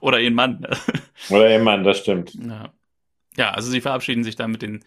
[0.00, 0.66] Oder ihren Mann.
[1.30, 2.34] Oder Mann, das stimmt.
[2.34, 2.72] Ja.
[3.36, 4.84] ja, also sie verabschieden sich dann mit den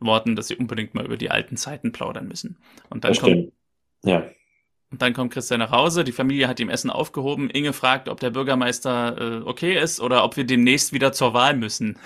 [0.00, 2.56] Worten, dass sie unbedingt mal über die alten Zeiten plaudern müssen.
[2.88, 3.52] Und dann das kommt, stimmt.
[4.04, 4.28] Ja.
[4.90, 7.50] Und dann kommt Christian nach Hause, die Familie hat ihm Essen aufgehoben.
[7.50, 11.54] Inge fragt, ob der Bürgermeister äh, okay ist oder ob wir demnächst wieder zur Wahl
[11.56, 11.98] müssen.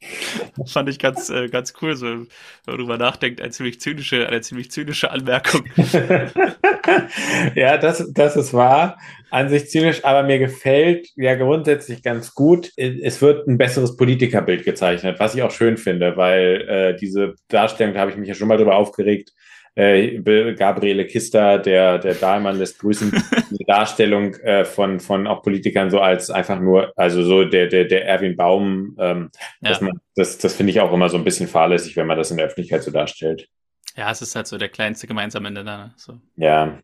[0.66, 2.28] Fand ich ganz, äh, ganz cool, so, wenn
[2.66, 5.64] man drüber nachdenkt, eine ziemlich zynische, eine ziemlich zynische Anmerkung.
[7.54, 8.98] ja, das, das ist wahr.
[9.30, 12.70] An sich zynisch, aber mir gefällt ja grundsätzlich ganz gut.
[12.76, 17.94] Es wird ein besseres Politikerbild gezeichnet, was ich auch schön finde, weil äh, diese Darstellung,
[17.94, 19.32] da habe ich mich ja schon mal drüber aufgeregt,
[19.76, 23.12] äh, Gabriele Kister, der, der Dahlmann lässt grüßen,
[23.50, 27.84] die Darstellung äh, von, von auch Politikern so als einfach nur, also so der, der,
[27.84, 29.70] der Erwin Baum, ähm, ja.
[29.70, 32.30] dass man, das, das finde ich auch immer so ein bisschen fahrlässig, wenn man das
[32.30, 33.48] in der Öffentlichkeit so darstellt.
[33.96, 35.78] Ja, es ist halt so der kleinste gemeinsame Nenner.
[35.78, 35.94] Ne?
[35.96, 36.18] So.
[36.36, 36.78] Ja.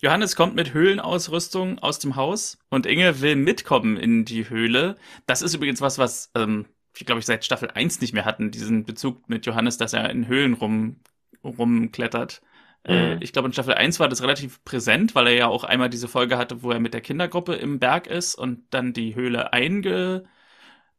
[0.00, 4.94] Johannes kommt mit Höhlenausrüstung aus dem Haus und Inge will mitkommen in die Höhle.
[5.26, 8.52] Das ist übrigens was, was ähm, ich glaube ich seit Staffel 1 nicht mehr hatten,
[8.52, 11.00] diesen Bezug mit Johannes, dass er in Höhlen rum
[11.44, 12.42] rumklettert.
[12.84, 13.22] Äh, mhm.
[13.22, 16.08] Ich glaube, in Staffel 1 war das relativ präsent, weil er ja auch einmal diese
[16.08, 20.24] Folge hatte, wo er mit der Kindergruppe im Berg ist und dann die Höhle einge,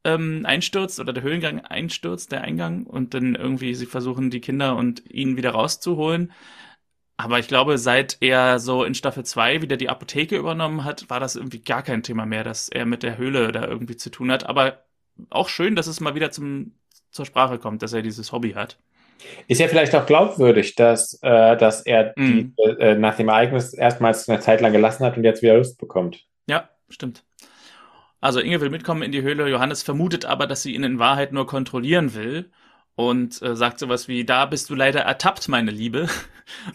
[0.04, 4.76] ähm, einstürzt oder der Höhlengang einstürzt, der Eingang, und dann irgendwie sie versuchen, die Kinder
[4.76, 6.32] und ihn wieder rauszuholen.
[7.18, 11.20] Aber ich glaube, seit er so in Staffel 2 wieder die Apotheke übernommen hat, war
[11.20, 14.32] das irgendwie gar kein Thema mehr, dass er mit der Höhle da irgendwie zu tun
[14.32, 14.46] hat.
[14.46, 14.86] Aber
[15.30, 16.76] auch schön, dass es mal wieder zum,
[17.12, 18.80] zur Sprache kommt, dass er dieses Hobby hat.
[19.48, 22.56] Ist ja vielleicht auch glaubwürdig, dass, äh, dass er mhm.
[22.58, 25.78] die, äh, nach dem Ereignis erstmals eine Zeit lang gelassen hat und jetzt wieder Lust
[25.78, 26.26] bekommt.
[26.48, 27.24] Ja, stimmt.
[28.22, 31.32] Also Inge will mitkommen in die Höhle, Johannes vermutet aber, dass sie ihn in Wahrheit
[31.32, 32.52] nur kontrollieren will
[32.96, 36.08] und äh, sagt sowas wie, da bist du leider ertappt, meine Liebe.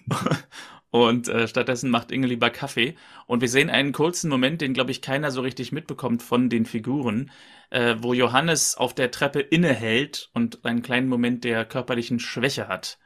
[0.94, 2.94] und äh, stattdessen macht Inge lieber Kaffee.
[3.26, 6.66] Und wir sehen einen kurzen Moment, den, glaube ich, keiner so richtig mitbekommt von den
[6.66, 7.30] Figuren
[7.74, 12.98] äh, wo Johannes auf der Treppe innehält und einen kleinen Moment der körperlichen Schwäche hat.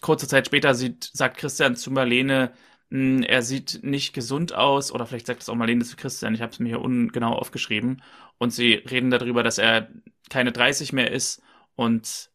[0.00, 2.52] Kurze Zeit später sieht, sagt Christian zu Marlene,
[2.90, 6.40] hm, er sieht nicht gesund aus, oder vielleicht sagt es auch Marlene zu Christian, ich
[6.40, 8.02] habe es mir hier ungenau aufgeschrieben.
[8.38, 9.88] Und sie reden darüber, dass er
[10.30, 11.42] keine 30 mehr ist
[11.74, 12.30] und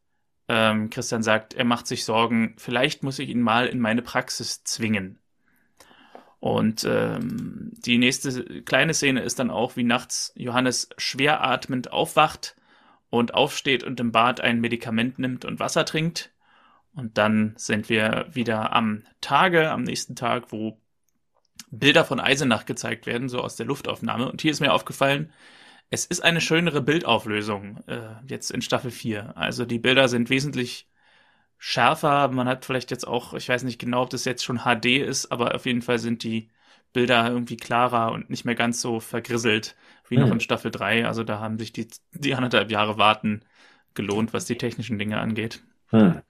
[0.48, 4.64] ähm, Christian sagt, er macht sich Sorgen, vielleicht muss ich ihn mal in meine Praxis
[4.64, 5.20] zwingen.
[6.40, 12.58] Und ähm, die nächste kleine Szene ist dann auch, wie nachts Johannes schwer atmend aufwacht
[13.10, 16.32] und aufsteht und im Bad ein Medikament nimmt und Wasser trinkt.
[16.96, 20.82] Und dann sind wir wieder am Tage, am nächsten Tag, wo
[21.72, 24.30] Bilder von Eisenach gezeigt werden, so aus der Luftaufnahme.
[24.30, 25.32] Und hier ist mir aufgefallen,
[25.94, 29.38] es ist eine schönere Bildauflösung äh, jetzt in Staffel 4.
[29.38, 30.90] Also die Bilder sind wesentlich
[31.60, 32.30] schärfer.
[32.30, 35.32] Man hat vielleicht jetzt auch, ich weiß nicht genau, ob das jetzt schon HD ist,
[35.32, 36.50] aber auf jeden Fall sind die
[36.94, 39.76] Bilder irgendwie klarer und nicht mehr ganz so vergrisselt
[40.10, 40.24] wie hm.
[40.24, 41.06] noch in Staffel 3.
[41.06, 43.46] Also da haben sich die, die anderthalb Jahre Warten
[43.94, 45.62] gelohnt, was die technischen Dinge angeht.
[45.90, 46.24] Hm.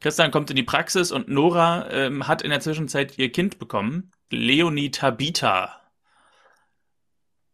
[0.00, 4.10] Christian kommt in die Praxis und Nora ähm, hat in der Zwischenzeit ihr Kind bekommen.
[4.28, 5.82] Leonie Tabita.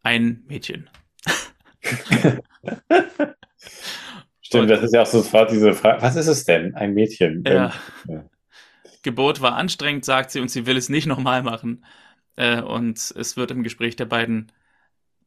[0.02, 0.88] Ein Mädchen.
[4.40, 7.42] Stimmt, das ist ja auch sofort diese Frage, was ist es denn, ein Mädchen?
[7.46, 7.72] Ja.
[8.06, 8.24] ja.
[9.02, 11.84] Geburt war anstrengend, sagt sie, und sie will es nicht nochmal machen.
[12.36, 14.52] Äh, und es wird im Gespräch der beiden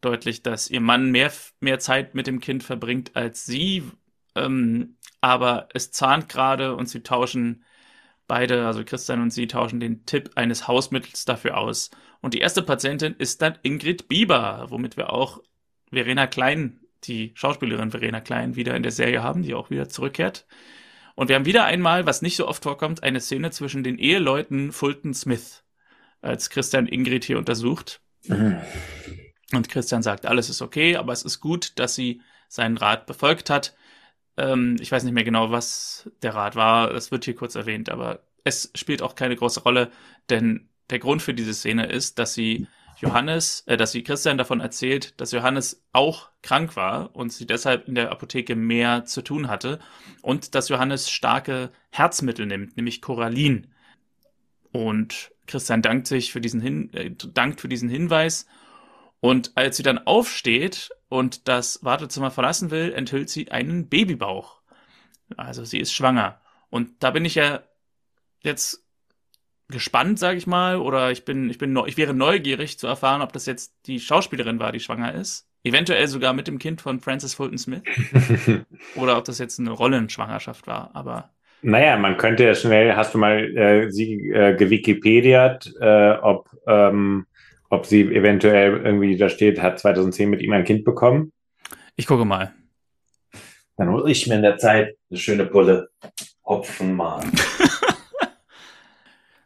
[0.02, 3.84] deutlich, dass ihr Mann mehr, mehr Zeit mit dem Kind verbringt als sie.
[4.36, 7.64] Ähm, aber es zahnt gerade und sie tauschen
[8.28, 11.92] beide, also Christian und sie, tauschen den Tipp eines Hausmittels dafür aus.
[12.22, 15.42] Und die erste Patientin ist dann Ingrid Bieber, womit wir auch
[15.96, 20.46] Verena Klein die Schauspielerin Verena Klein wieder in der Serie haben, die auch wieder zurückkehrt.
[21.16, 24.72] Und wir haben wieder einmal, was nicht so oft vorkommt, eine Szene zwischen den Eheleuten
[24.72, 25.64] Fulton Smith,
[26.22, 28.02] als Christian Ingrid hier untersucht.
[28.28, 28.58] Mhm.
[29.54, 33.50] Und Christian sagt, alles ist okay, aber es ist gut, dass sie seinen Rat befolgt
[33.50, 33.76] hat.
[34.38, 36.92] Ähm, ich weiß nicht mehr genau, was der Rat war.
[36.92, 39.92] Das wird hier kurz erwähnt, aber es spielt auch keine große Rolle,
[40.30, 44.60] denn der Grund für diese Szene ist, dass sie Johannes, äh, dass sie Christian davon
[44.60, 49.48] erzählt, dass Johannes auch krank war und sie deshalb in der Apotheke mehr zu tun
[49.48, 49.80] hatte
[50.22, 53.74] und dass Johannes starke Herzmittel nimmt, nämlich Corallin.
[54.72, 58.46] Und Christian dankt sich für diesen Hin äh, dankt für diesen Hinweis
[59.20, 64.62] und als sie dann aufsteht und das Wartezimmer verlassen will, enthüllt sie einen Babybauch.
[65.36, 66.40] Also sie ist schwanger.
[66.70, 67.64] Und da bin ich ja
[68.42, 68.85] jetzt
[69.70, 73.34] gespannt, sage ich mal, oder ich bin, ich bin, ich wäre neugierig zu erfahren, ob
[73.34, 75.48] das jetzt die Schauspielerin war, die schwanger ist.
[75.64, 77.82] Eventuell sogar mit dem Kind von Francis Fulton Smith.
[78.96, 81.32] oder ob das jetzt eine Rollenschwangerschaft war, aber.
[81.64, 87.26] Naja, man könnte ja schnell, hast du mal äh, sie äh, gewikipediert, äh, ob, ähm,
[87.70, 91.32] ob sie eventuell irgendwie da steht, hat 2010 mit ihm ein Kind bekommen?
[91.96, 92.54] Ich gucke mal.
[93.78, 95.90] Dann muss ich mir in der Zeit eine schöne Pulle
[96.46, 97.32] Hopfen machen.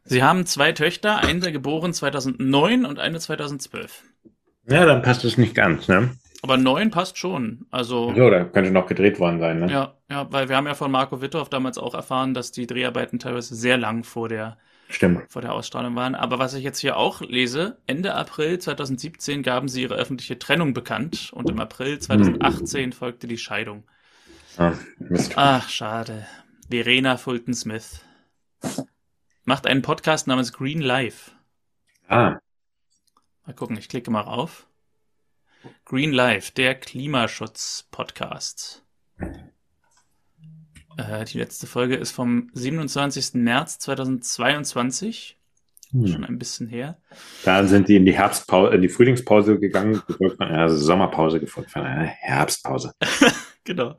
[0.09, 4.03] Sie haben zwei Töchter, eine geboren 2009 und eine 2012.
[4.67, 6.09] Ja, dann passt es nicht ganz, ne?
[6.41, 7.67] Aber neun passt schon.
[7.69, 8.13] Also.
[8.15, 9.71] So, da könnte noch gedreht worden sein, ne?
[9.71, 13.19] Ja, ja, weil wir haben ja von Marco Wittorf damals auch erfahren, dass die Dreharbeiten
[13.19, 14.57] teilweise sehr lang vor der,
[14.89, 15.31] Stimmt.
[15.31, 16.15] vor der Ausstrahlung waren.
[16.15, 20.73] Aber was ich jetzt hier auch lese, Ende April 2017 gaben sie ihre öffentliche Trennung
[20.73, 23.83] bekannt und im April 2018 folgte die Scheidung.
[24.57, 25.33] Ah, Mist.
[25.35, 26.25] Ach, schade.
[26.67, 28.03] Verena Fulton Smith
[29.49, 31.31] macht einen Podcast namens Green Life.
[32.07, 32.37] Ah,
[33.47, 34.67] Mal gucken, ich klicke mal rauf.
[35.85, 38.85] Green Life, der Klimaschutz-Podcast.
[40.97, 43.41] Äh, die letzte Folge ist vom 27.
[43.41, 45.39] März 2022.
[45.93, 46.25] Schon hm.
[46.25, 46.99] ein bisschen her.
[47.43, 51.71] da sind die in die Herbstpause, in die Frühlingspause gegangen, gefolgt von, also Sommerpause gefolgt
[51.71, 52.93] von einer Herbstpause.
[53.65, 53.97] Genau.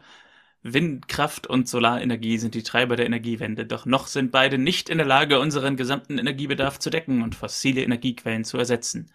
[0.63, 5.07] Windkraft und Solarenergie sind die Treiber der Energiewende, doch noch sind beide nicht in der
[5.07, 9.11] Lage, unseren gesamten Energiebedarf zu decken und fossile Energiequellen zu ersetzen.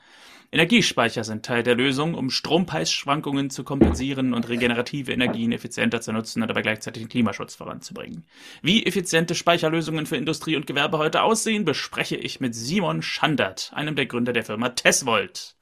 [0.52, 6.42] Energiespeicher sind Teil der Lösung, um Strompreisschwankungen zu kompensieren und regenerative Energien effizienter zu nutzen
[6.42, 8.26] und dabei gleichzeitig den Klimaschutz voranzubringen.
[8.62, 13.96] Wie effiziente Speicherlösungen für Industrie und Gewerbe heute aussehen, bespreche ich mit Simon Schandert, einem
[13.96, 15.56] der Gründer der Firma Tesvolt.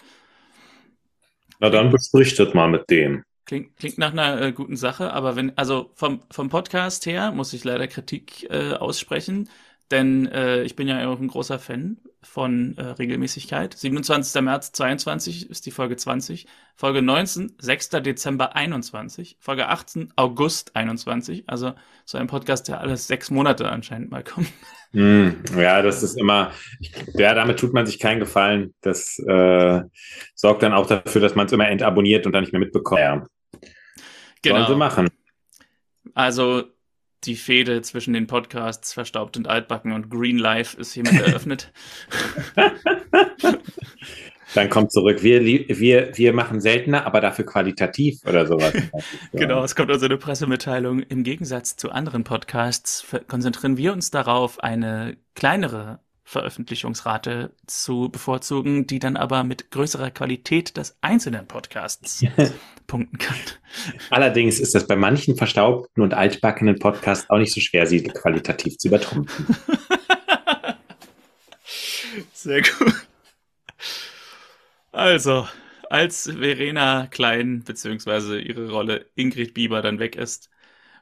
[1.60, 3.24] Na dann besprich das mal mit dem.
[3.54, 7.54] Klingt, klingt nach einer äh, guten Sache, aber wenn, also vom, vom Podcast her muss
[7.54, 9.48] ich leider Kritik äh, aussprechen,
[9.92, 13.76] denn äh, ich bin ja auch ein großer Fan von äh, Regelmäßigkeit.
[13.78, 14.42] 27.
[14.42, 17.90] März 22 ist die Folge 20, Folge 19, 6.
[17.90, 21.44] Dezember 21, Folge 18, August 21.
[21.46, 21.74] Also
[22.06, 24.48] so ein Podcast, der alles sechs Monate anscheinend mal kommt.
[24.94, 26.52] Hm, ja, das ist immer,
[27.14, 28.74] ja, damit tut man sich keinen Gefallen.
[28.82, 29.82] Das äh,
[30.34, 33.00] sorgt dann auch dafür, dass man es immer entabonniert und dann nicht mehr mitbekommt.
[33.00, 33.24] Ja.
[34.46, 35.10] Sollen sie machen.
[36.14, 36.64] Also
[37.26, 41.72] die Fehde zwischen den Podcasts Verstaubt und Altbacken und Green Life ist hiermit eröffnet.
[44.56, 45.24] Dann kommt zurück.
[45.24, 48.74] Wir, wir, wir machen seltener, aber dafür qualitativ oder sowas.
[49.32, 51.00] Genau, es kommt also eine Pressemitteilung.
[51.00, 56.02] Im Gegensatz zu anderen Podcasts konzentrieren wir uns darauf, eine kleinere
[56.34, 62.26] Veröffentlichungsrate zu bevorzugen, die dann aber mit größerer Qualität des einzelnen Podcasts
[62.88, 63.38] punkten kann.
[64.10, 68.78] Allerdings ist das bei manchen verstaubten und altbackenen Podcasts auch nicht so schwer, sie qualitativ
[68.78, 69.56] zu übertrumpfen.
[72.34, 73.08] Sehr gut.
[74.92, 75.48] Also,
[75.90, 80.50] als Verena Klein beziehungsweise ihre Rolle Ingrid Bieber dann weg ist,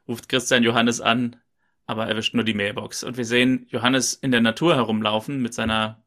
[0.08, 1.38] ruft Christian Johannes an,
[1.86, 3.04] aber erwischt nur die Mailbox.
[3.04, 6.02] Und wir sehen Johannes in der Natur herumlaufen mit seiner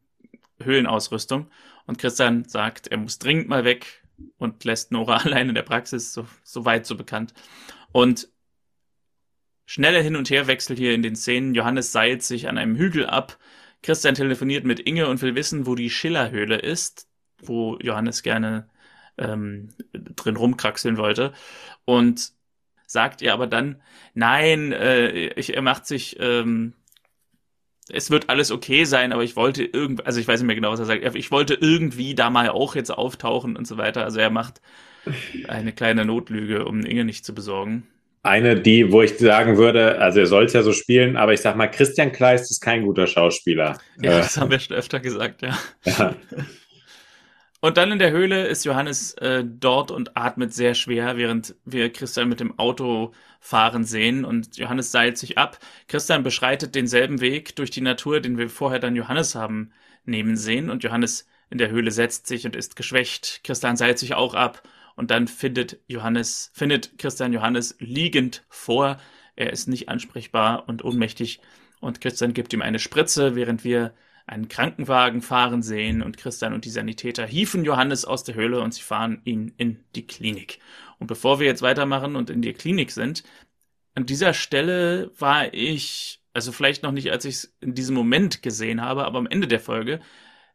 [0.62, 1.50] Höhlenausrüstung.
[1.86, 4.04] Und Christian sagt, er muss dringend mal weg
[4.38, 7.34] und lässt Nora allein in der Praxis, so, so weit so bekannt.
[7.92, 8.28] Und
[9.66, 11.54] schneller Hin- und Herwechsel hier in den Szenen.
[11.54, 13.38] Johannes seilt sich an einem Hügel ab.
[13.82, 17.08] Christian telefoniert mit Inge und will wissen, wo die Schillerhöhle ist,
[17.42, 18.68] wo Johannes gerne
[19.18, 21.32] ähm, drin rumkraxeln wollte.
[21.84, 22.32] Und
[22.94, 23.82] sagt ihr aber dann,
[24.14, 26.74] nein, äh, ich, er macht sich, ähm,
[27.88, 30.72] es wird alles okay sein, aber ich wollte irgendwie, also ich weiß nicht mehr genau,
[30.72, 34.04] was er sagt, ich wollte irgendwie da mal auch jetzt auftauchen und so weiter.
[34.04, 34.60] Also er macht
[35.48, 37.88] eine kleine Notlüge, um Inge nicht zu besorgen.
[38.22, 41.40] Eine, die, wo ich sagen würde, also er soll es ja so spielen, aber ich
[41.42, 43.78] sag mal, Christian Kleist ist kein guter Schauspieler.
[43.96, 45.58] Ja, Äh, das haben wir schon öfter gesagt, ja.
[45.84, 46.14] ja.
[47.64, 51.90] Und dann in der Höhle ist Johannes äh, dort und atmet sehr schwer, während wir
[51.90, 55.58] Christian mit dem Auto fahren sehen und Johannes seilt sich ab.
[55.88, 59.72] Christian beschreitet denselben Weg durch die Natur, den wir vorher dann Johannes haben
[60.04, 63.40] nehmen sehen und Johannes in der Höhle setzt sich und ist geschwächt.
[63.44, 64.62] Christian seilt sich auch ab
[64.94, 68.98] und dann findet Johannes, findet Christian Johannes liegend vor.
[69.36, 71.40] Er ist nicht ansprechbar und ohnmächtig
[71.80, 73.94] und Christian gibt ihm eine Spritze, während wir
[74.26, 78.72] einen Krankenwagen fahren sehen und Christian und die Sanitäter hieven Johannes aus der Höhle und
[78.72, 80.60] sie fahren ihn in die Klinik.
[80.98, 83.24] Und bevor wir jetzt weitermachen und in die Klinik sind,
[83.94, 88.42] an dieser Stelle war ich, also vielleicht noch nicht, als ich es in diesem Moment
[88.42, 90.00] gesehen habe, aber am Ende der Folge,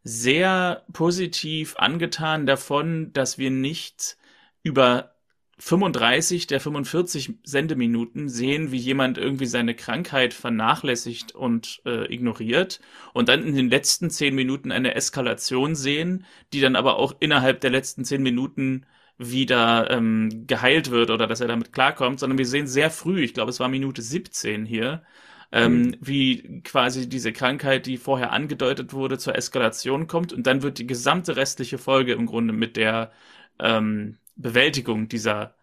[0.04, 4.18] sehr positiv angetan davon, dass wir nicht
[4.64, 5.16] über
[5.60, 12.80] 35 der 45 Sendeminuten sehen, wie jemand irgendwie seine Krankheit vernachlässigt und äh, ignoriert
[13.14, 17.60] und dann in den letzten 10 Minuten eine Eskalation sehen, die dann aber auch innerhalb
[17.62, 18.86] der letzten 10 Minuten
[19.18, 23.34] wieder ähm, geheilt wird oder dass er damit klarkommt, sondern wir sehen sehr früh, ich
[23.34, 25.04] glaube es war Minute 17 hier,
[25.52, 25.98] ähm, Mhm.
[26.00, 30.88] wie quasi diese Krankheit, die vorher angedeutet wurde, zur Eskalation kommt und dann wird die
[30.88, 33.12] gesamte restliche Folge im Grunde mit der
[33.60, 35.56] ähm, Bewältigung dieser,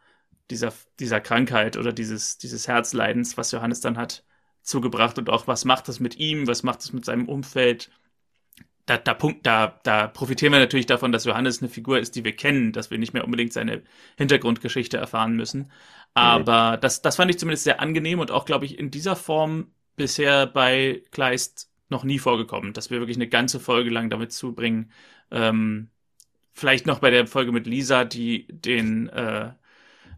[0.50, 4.24] dieser, dieser Krankheit oder dieses, dieses Herzleidens, was Johannes dann hat,
[4.62, 7.90] zugebracht und auch was macht das mit ihm, was macht es mit seinem Umfeld.
[8.86, 12.24] da, da, Punkt, da, da profitieren wir natürlich davon, dass Johannes eine Figur ist, die
[12.24, 13.82] wir kennen, dass wir nicht mehr unbedingt seine
[14.16, 15.70] Hintergrundgeschichte erfahren müssen.
[16.14, 16.80] Aber mhm.
[16.80, 20.46] das, das fand ich zumindest sehr angenehm und auch, glaube ich, in dieser Form bisher
[20.46, 24.90] bei Kleist noch nie vorgekommen, dass wir wirklich eine ganze Folge lang damit zubringen.
[25.30, 25.90] Ähm,
[26.56, 29.50] vielleicht noch bei der Folge mit Lisa, die den äh,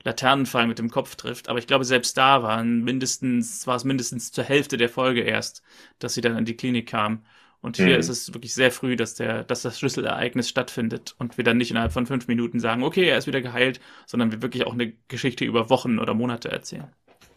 [0.05, 1.49] Laternenfall mit dem Kopf trifft.
[1.49, 5.63] Aber ich glaube, selbst da waren mindestens, war es mindestens zur Hälfte der Folge erst,
[5.99, 7.25] dass sie dann in die Klinik kam.
[7.61, 8.01] Und hier mhm.
[8.01, 11.73] ist es wirklich sehr früh, dass der, dass das Schlüsselereignis stattfindet und wir dann nicht
[11.73, 14.93] innerhalb von fünf Minuten sagen, okay, er ist wieder geheilt, sondern wir wirklich auch eine
[15.09, 16.87] Geschichte über Wochen oder Monate erzählen.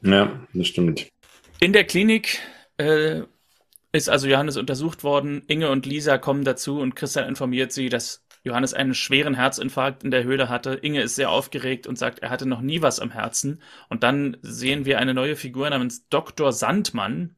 [0.03, 1.07] Ja, das stimmt.
[1.59, 2.37] In der Klinik
[2.77, 3.21] äh,
[3.91, 5.41] ist also Johannes untersucht worden.
[5.47, 10.11] Inge und Lisa kommen dazu und Christian informiert sie, dass Johannes einen schweren Herzinfarkt in
[10.11, 10.73] der Höhle hatte.
[10.73, 13.61] Inge ist sehr aufgeregt und sagt, er hatte noch nie was am Herzen.
[13.89, 16.51] Und dann sehen wir eine neue Figur namens Dr.
[16.51, 17.35] Sandmann.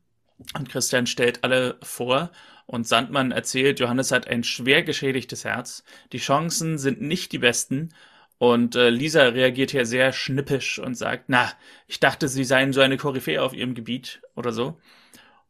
[0.57, 2.31] Und Christian stellt alle vor.
[2.65, 5.83] Und Sandmann erzählt, Johannes hat ein schwer geschädigtes Herz.
[6.13, 7.89] Die Chancen sind nicht die besten.
[8.37, 11.51] Und äh, Lisa reagiert hier sehr schnippisch und sagt, na,
[11.87, 14.79] ich dachte, sie seien so eine Koryphäe auf ihrem Gebiet oder so.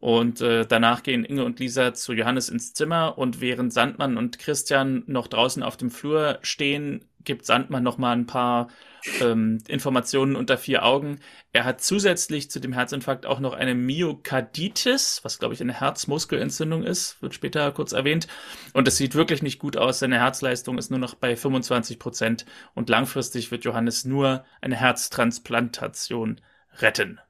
[0.03, 4.37] Und äh, danach gehen Inge und Lisa zu Johannes ins Zimmer und während Sandmann und
[4.37, 8.67] Christian noch draußen auf dem Flur stehen, gibt Sandmann noch mal ein paar
[9.21, 11.21] ähm, Informationen unter vier Augen.
[11.53, 16.83] Er hat zusätzlich zu dem Herzinfarkt auch noch eine Myokarditis, was glaube ich eine Herzmuskelentzündung
[16.83, 18.27] ist, wird später kurz erwähnt.
[18.73, 19.99] Und es sieht wirklich nicht gut aus.
[19.99, 26.41] Seine Herzleistung ist nur noch bei 25 Prozent und langfristig wird Johannes nur eine Herztransplantation
[26.81, 27.21] retten.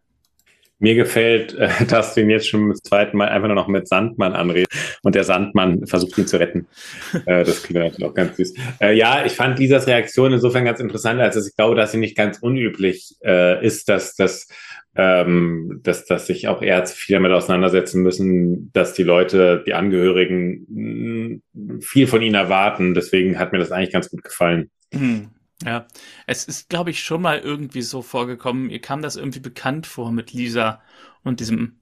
[0.83, 3.87] Mir gefällt, äh, dass du ihn jetzt schon zum zweiten Mal einfach nur noch mit
[3.87, 4.69] Sandmann anredest
[5.01, 6.67] und der Sandmann versucht ihn zu retten.
[7.25, 8.53] äh, das klingt natürlich auch ganz süß.
[8.81, 11.99] Äh, ja, ich fand Lisas Reaktion insofern ganz interessant, als dass ich glaube, dass sie
[11.99, 13.15] nicht ganz unüblich
[13.61, 14.47] ist, dass, dass,
[14.95, 21.41] ähm, dass, dass sich auch Ärzte viel damit auseinandersetzen müssen, dass die Leute, die Angehörigen
[21.53, 22.93] mm, viel von ihnen erwarten.
[22.93, 24.69] Deswegen hat mir das eigentlich ganz gut gefallen.
[24.91, 25.29] Mhm.
[25.65, 25.87] Ja,
[26.27, 28.69] es ist, glaube ich, schon mal irgendwie so vorgekommen.
[28.69, 30.81] Ihr kam das irgendwie bekannt vor mit Lisa
[31.23, 31.79] und diesem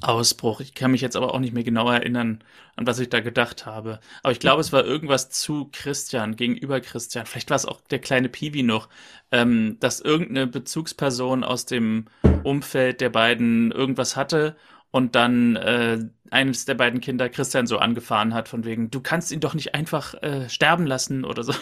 [0.00, 0.60] Ausbruch.
[0.60, 2.42] Ich kann mich jetzt aber auch nicht mehr genau erinnern,
[2.76, 4.00] an was ich da gedacht habe.
[4.22, 7.26] Aber ich glaube, es war irgendwas zu Christian, gegenüber Christian.
[7.26, 8.88] Vielleicht war es auch der kleine Piwi noch,
[9.30, 12.06] ähm, dass irgendeine Bezugsperson aus dem
[12.44, 14.56] Umfeld der beiden irgendwas hatte
[14.94, 15.98] und dann äh,
[16.30, 19.74] eines der beiden Kinder Christian so angefahren hat, von wegen, du kannst ihn doch nicht
[19.74, 21.52] einfach äh, sterben lassen oder so.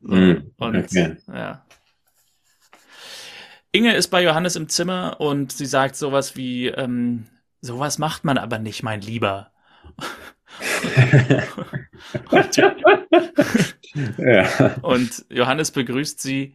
[0.00, 1.18] mm, und okay.
[1.28, 1.62] ja.
[3.70, 7.26] Inge ist bei Johannes im Zimmer und sie sagt sowas wie, ähm,
[7.60, 9.52] sowas macht man aber nicht, mein Lieber.
[12.30, 12.56] und,
[14.16, 14.74] ja.
[14.80, 16.54] und Johannes begrüßt sie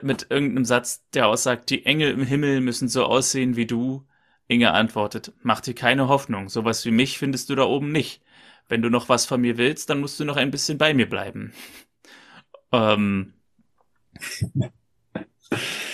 [0.00, 4.06] mit irgendeinem Satz, der aussagt, die Engel im Himmel müssen so aussehen wie du,
[4.48, 8.22] Inge antwortet, mach dir keine Hoffnung, sowas wie mich findest du da oben nicht.
[8.68, 11.08] Wenn du noch was von mir willst, dann musst du noch ein bisschen bei mir
[11.08, 11.52] bleiben.
[12.72, 13.34] ähm,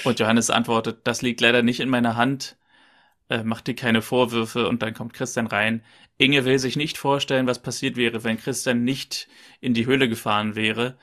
[0.04, 2.56] und Johannes antwortet, das liegt leider nicht in meiner Hand.
[3.28, 5.82] Äh, mach dir keine Vorwürfe und dann kommt Christian rein.
[6.18, 9.28] Inge will sich nicht vorstellen, was passiert wäre, wenn Christian nicht
[9.60, 10.96] in die Höhle gefahren wäre.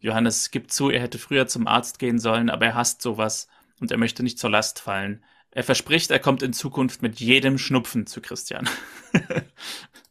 [0.00, 3.48] Johannes gibt zu, er hätte früher zum Arzt gehen sollen, aber er hasst sowas
[3.80, 5.22] und er möchte nicht zur Last fallen.
[5.52, 8.68] Er verspricht, er kommt in Zukunft mit jedem Schnupfen zu Christian.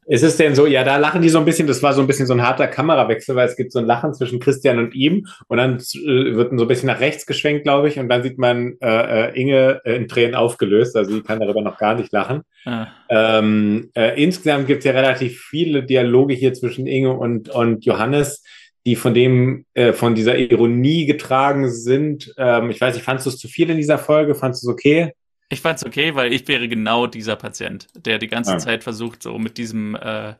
[0.10, 2.08] Ist es denn so, ja, da lachen die so ein bisschen, das war so ein
[2.08, 5.28] bisschen so ein harter Kamerawechsel, weil es gibt so ein Lachen zwischen Christian und ihm
[5.48, 8.40] und dann äh, wird so ein bisschen nach rechts geschwenkt, glaube ich, und dann sieht
[8.40, 12.12] man äh, äh, Inge äh, in Tränen aufgelöst, also sie kann darüber noch gar nicht
[12.12, 12.42] lachen.
[12.66, 12.88] Ah.
[13.08, 18.44] Ähm, äh, insgesamt gibt es ja relativ viele Dialoge hier zwischen Inge und, und Johannes,
[18.88, 22.34] die von dem, äh, von dieser Ironie getragen sind.
[22.36, 24.34] Ähm, ich weiß nicht, fandest du es zu viel in dieser Folge?
[24.34, 25.14] Fandest du es okay?
[25.50, 28.58] Ich fand's okay, weil ich wäre genau dieser Patient, der die ganze ja.
[28.60, 30.36] Zeit versucht, so mit diesem, äh,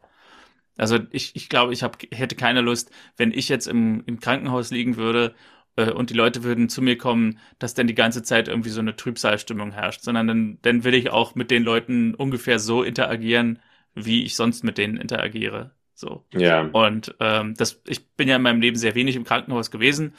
[0.78, 4.70] also ich, ich glaube, ich hab, hätte keine Lust, wenn ich jetzt im, im Krankenhaus
[4.70, 5.34] liegen würde
[5.76, 8.82] äh, und die Leute würden zu mir kommen, dass dann die ganze Zeit irgendwie so
[8.82, 13.60] eine Trübsalstimmung herrscht, sondern dann, dann will ich auch mit den Leuten ungefähr so interagieren,
[13.96, 15.72] wie ich sonst mit denen interagiere.
[15.96, 16.24] So.
[16.34, 16.62] Ja.
[16.62, 20.14] Und ähm, das, ich bin ja in meinem Leben sehr wenig im Krankenhaus gewesen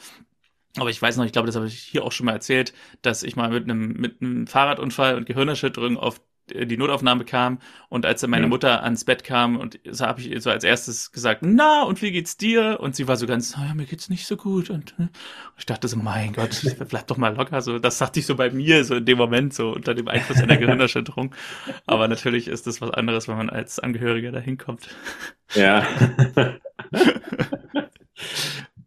[0.77, 3.23] aber ich weiß noch, ich glaube, das habe ich hier auch schon mal erzählt, dass
[3.23, 6.21] ich mal mit einem, mit einem Fahrradunfall und Gehirnerschütterung auf
[6.53, 10.41] die Notaufnahme kam und als dann meine Mutter ans Bett kam und so habe ich
[10.41, 12.79] so als erstes gesagt, na und wie geht's dir?
[12.81, 15.05] Und sie war so ganz, naja, mir geht's nicht so gut und, ne?
[15.05, 17.61] und ich dachte so, mein Gott, bleib doch mal locker.
[17.61, 20.41] So, das sagte ich so bei mir so in dem Moment so unter dem Einfluss
[20.41, 21.33] einer Gehirnerschütterung.
[21.85, 24.89] Aber natürlich ist das was anderes, wenn man als Angehöriger da hinkommt.
[25.53, 25.85] Ja.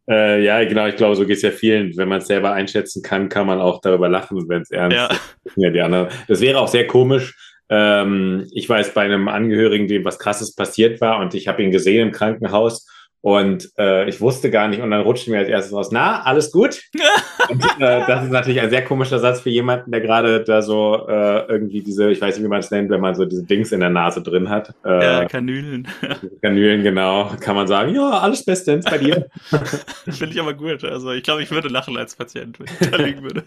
[0.08, 1.96] Äh, ja, genau, ich glaube, so geht es ja vielen.
[1.96, 5.06] Wenn man es selber einschätzen kann, kann man auch darüber lachen, wenn es ernst ja.
[5.06, 5.20] ist.
[5.56, 6.08] Ja, die anderen.
[6.28, 7.34] Das wäre auch sehr komisch,
[7.70, 11.62] ähm, ich war jetzt bei einem Angehörigen, dem was Krasses passiert war und ich habe
[11.62, 12.86] ihn gesehen im Krankenhaus
[13.24, 16.52] und äh, ich wusste gar nicht und dann rutschte mir als erstes raus, na, alles
[16.52, 16.82] gut?
[17.48, 21.08] und, äh, das ist natürlich ein sehr komischer Satz für jemanden, der gerade da so
[21.08, 23.72] äh, irgendwie diese, ich weiß nicht, wie man es nennt, wenn man so diese Dings
[23.72, 24.74] in der Nase drin hat.
[24.84, 25.88] Äh, ja, Kanülen.
[26.42, 27.30] Kanülen, genau.
[27.40, 29.26] Kann man sagen, ja, alles bestens bei dir.
[30.04, 30.84] Finde ich aber gut.
[30.84, 33.44] Also ich glaube, ich würde lachen als Patient, wenn ich da liegen würde.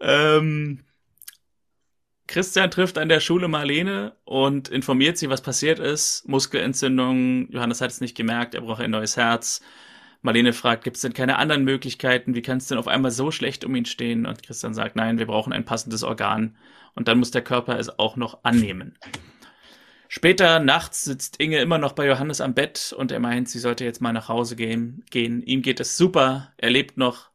[0.00, 0.80] ähm,
[2.26, 6.26] Christian trifft an der Schule Marlene und informiert sie, was passiert ist.
[6.28, 9.62] Muskelentzündung, Johannes hat es nicht gemerkt, er braucht ein neues Herz.
[10.22, 12.34] Marlene fragt, gibt es denn keine anderen Möglichkeiten?
[12.34, 14.26] Wie kann es denn auf einmal so schlecht um ihn stehen?
[14.26, 16.56] Und Christian sagt, nein, wir brauchen ein passendes Organ.
[16.94, 18.98] Und dann muss der Körper es auch noch annehmen.
[20.08, 23.84] Später nachts sitzt Inge immer noch bei Johannes am Bett und er meint, sie sollte
[23.84, 25.04] jetzt mal nach Hause gehen.
[25.10, 25.42] gehen.
[25.42, 27.30] Ihm geht es super, er lebt noch.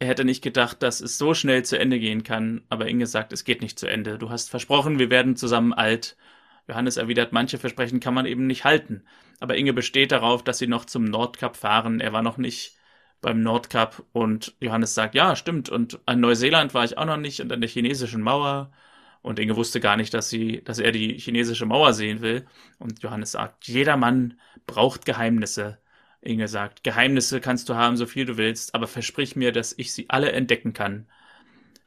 [0.00, 3.32] Er hätte nicht gedacht, dass es so schnell zu Ende gehen kann, aber Inge sagt,
[3.32, 4.16] es geht nicht zu Ende.
[4.18, 6.16] Du hast versprochen, wir werden zusammen alt.
[6.68, 9.04] Johannes erwidert, manche Versprechen kann man eben nicht halten.
[9.40, 12.00] Aber Inge besteht darauf, dass sie noch zum Nordkap fahren.
[12.00, 12.76] Er war noch nicht
[13.20, 15.68] beim Nordkap und Johannes sagt, ja, stimmt.
[15.68, 18.70] Und an Neuseeland war ich auch noch nicht und an der chinesischen Mauer.
[19.22, 22.46] Und Inge wusste gar nicht, dass sie, dass er die chinesische Mauer sehen will.
[22.78, 25.78] Und Johannes sagt, jeder Mann braucht Geheimnisse.
[26.20, 29.92] Inge sagt, Geheimnisse kannst du haben, so viel du willst, aber versprich mir, dass ich
[29.92, 31.08] sie alle entdecken kann.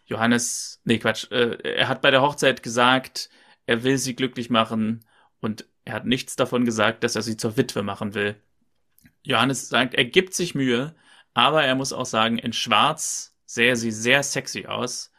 [0.05, 3.29] Johannes, nee, Quatsch, äh, er hat bei der Hochzeit gesagt,
[3.65, 5.05] er will sie glücklich machen
[5.39, 8.36] und er hat nichts davon gesagt, dass er sie zur Witwe machen will.
[9.23, 10.95] Johannes sagt, er gibt sich Mühe,
[11.34, 15.11] aber er muss auch sagen, in Schwarz sähe sie sehr sexy aus.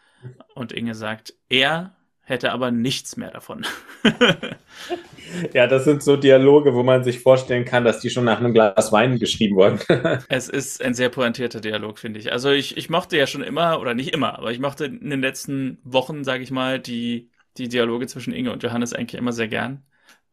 [0.55, 1.97] Und Inge sagt, er
[2.33, 3.65] hätte aber nichts mehr davon.
[5.53, 8.55] ja, das sind so Dialoge, wo man sich vorstellen kann, dass die schon nach einem
[8.55, 9.79] Glas Wein geschrieben wurden.
[10.29, 12.33] es ist ein sehr pointierter Dialog, finde ich.
[12.33, 15.21] Also ich, ich mochte ja schon immer, oder nicht immer, aber ich mochte in den
[15.21, 19.49] letzten Wochen, sage ich mal, die, die Dialoge zwischen Inge und Johannes eigentlich immer sehr
[19.49, 19.83] gern.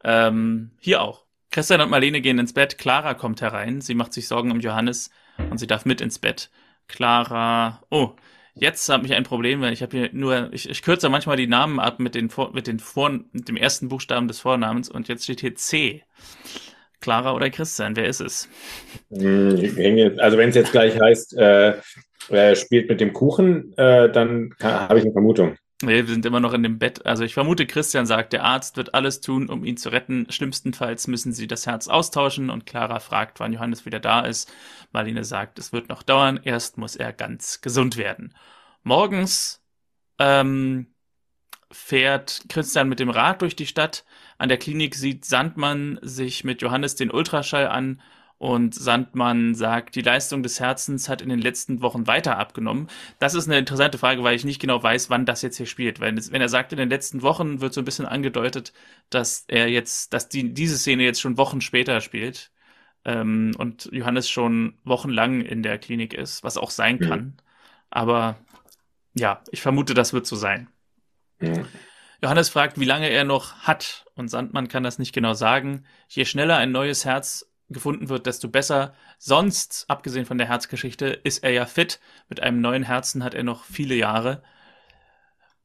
[0.04, 1.26] Ähm, hier auch.
[1.52, 5.10] Christian und Marlene gehen ins Bett, Clara kommt herein, sie macht sich Sorgen um Johannes
[5.50, 6.50] und sie darf mit ins Bett.
[6.88, 8.14] Clara, oh,
[8.56, 11.48] Jetzt habe ich ein Problem, weil ich habe hier nur, ich, ich kürze manchmal die
[11.48, 15.24] Namen ab mit den mit den Vor, mit dem ersten Buchstaben des Vornamens und jetzt
[15.24, 16.04] steht hier C.
[17.02, 18.50] Clara oder Christian, wer ist es?
[19.10, 21.76] Hm, also wenn es jetzt gleich heißt, äh,
[22.30, 25.56] er spielt mit dem Kuchen, äh, dann habe ich eine Vermutung.
[25.82, 27.06] Nee, wir sind immer noch in dem Bett.
[27.06, 30.30] Also ich vermute, Christian sagt, der Arzt wird alles tun, um ihn zu retten.
[30.30, 34.52] Schlimmstenfalls müssen sie das Herz austauschen und Clara fragt, wann Johannes wieder da ist.
[34.92, 36.38] Marlene sagt, es wird noch dauern.
[36.44, 38.36] Erst muss er ganz gesund werden.
[38.84, 39.64] Morgens
[40.18, 40.88] ähm,
[41.72, 44.04] fährt Christian mit dem Rad durch die Stadt.
[44.38, 48.02] An der Klinik sieht Sandmann sich mit Johannes den Ultraschall an
[48.40, 52.88] und Sandmann sagt, die Leistung des Herzens hat in den letzten Wochen weiter abgenommen.
[53.20, 56.00] Das ist eine interessante Frage, weil ich nicht genau weiß, wann das jetzt hier spielt.
[56.00, 58.72] Wenn, wenn er sagt, in den letzten Wochen wird so ein bisschen angedeutet,
[59.10, 62.52] dass er jetzt, dass die, diese Szene jetzt schon Wochen später spielt.
[63.04, 67.20] Ähm, und Johannes schon wochenlang in der Klinik ist, was auch sein kann.
[67.20, 67.34] Mhm.
[67.90, 68.38] Aber
[69.16, 70.70] ja, ich vermute, das wird so sein.
[71.40, 71.66] Mhm.
[72.22, 75.86] Johannes fragt, wie lange er noch hat, und Sandmann kann das nicht genau sagen.
[76.08, 78.94] Je schneller ein neues Herz gefunden wird, desto besser.
[79.18, 82.00] Sonst, abgesehen von der Herzgeschichte, ist er ja fit.
[82.28, 84.44] Mit einem neuen Herzen hat er noch viele Jahre.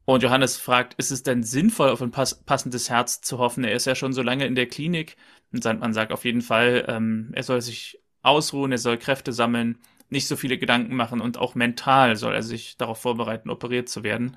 [0.05, 3.65] Und Johannes fragt, ist es denn sinnvoll, auf ein pass passendes Herz zu hoffen?
[3.65, 5.17] Er ist ja schon so lange in der Klinik.
[5.53, 9.79] Und Sandmann sagt auf jeden Fall, ähm, er soll sich ausruhen, er soll Kräfte sammeln,
[10.11, 14.03] nicht so viele Gedanken machen und auch mental soll er sich darauf vorbereiten, operiert zu
[14.03, 14.37] werden.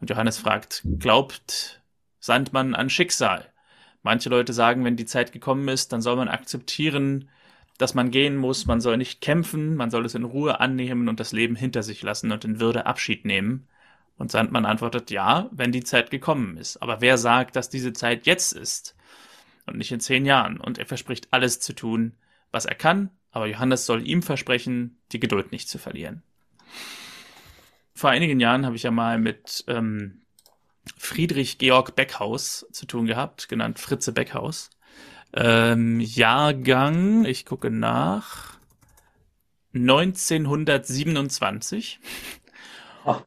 [0.00, 1.82] Und Johannes fragt, glaubt
[2.18, 3.53] Sandmann an Schicksal?
[4.04, 7.30] Manche Leute sagen, wenn die Zeit gekommen ist, dann soll man akzeptieren,
[7.78, 11.20] dass man gehen muss, man soll nicht kämpfen, man soll es in Ruhe annehmen und
[11.20, 13.66] das Leben hinter sich lassen und in Würde Abschied nehmen.
[14.18, 16.76] Und Sandmann antwortet, ja, wenn die Zeit gekommen ist.
[16.82, 18.94] Aber wer sagt, dass diese Zeit jetzt ist
[19.66, 20.60] und nicht in zehn Jahren?
[20.60, 22.12] Und er verspricht alles zu tun,
[22.52, 26.22] was er kann, aber Johannes soll ihm versprechen, die Geduld nicht zu verlieren.
[27.94, 30.20] Vor einigen Jahren habe ich ja mal mit ähm,
[30.96, 34.70] Friedrich Georg Beckhaus zu tun gehabt, genannt Fritze Beckhaus.
[35.32, 38.58] Ähm, Jahrgang, ich gucke nach,
[39.74, 42.00] 1927.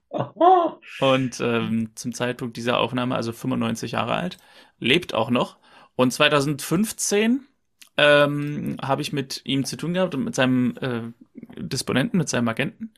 [0.99, 4.37] Und ähm, zum Zeitpunkt dieser Aufnahme, also 95 Jahre alt,
[4.79, 5.57] lebt auch noch.
[5.95, 7.45] Und 2015
[7.97, 11.01] ähm, habe ich mit ihm zu tun gehabt und mit seinem äh,
[11.59, 12.93] Disponenten, mit seinem Agenten.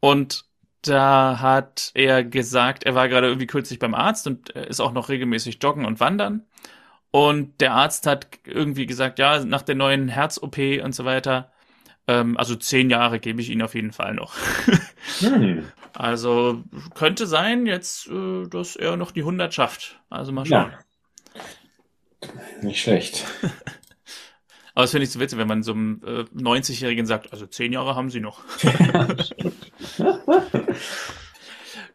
[0.00, 0.44] Und
[0.88, 5.08] da hat er gesagt, er war gerade irgendwie kürzlich beim Arzt und ist auch noch
[5.08, 6.42] regelmäßig joggen und wandern.
[7.10, 11.52] Und der Arzt hat irgendwie gesagt, ja, nach der neuen Herz-OP und so weiter,
[12.06, 14.34] ähm, also zehn Jahre gebe ich Ihnen auf jeden Fall noch.
[15.20, 15.64] hm.
[15.94, 16.62] also
[16.94, 20.00] könnte sein jetzt, äh, dass er noch die 100 schafft.
[20.10, 20.72] Also mal schauen.
[20.72, 21.40] Ja.
[22.62, 23.24] Nicht schlecht.
[24.74, 27.72] Aber das finde ich so witzig, wenn man so einem äh, 90-Jährigen sagt, also zehn
[27.72, 28.42] Jahre haben sie noch.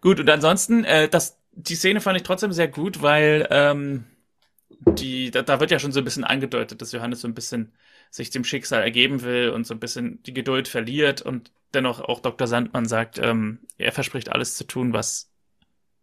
[0.02, 4.06] gut, und ansonsten, äh, das, die Szene fand ich trotzdem sehr gut, weil ähm,
[4.70, 7.74] die, da, da wird ja schon so ein bisschen angedeutet, dass Johannes so ein bisschen
[8.12, 12.22] sich dem Schicksal ergeben will und so ein bisschen die Geduld verliert und dennoch auch
[12.22, 12.48] Dr.
[12.48, 15.29] Sandmann sagt, ähm, er verspricht alles zu tun, was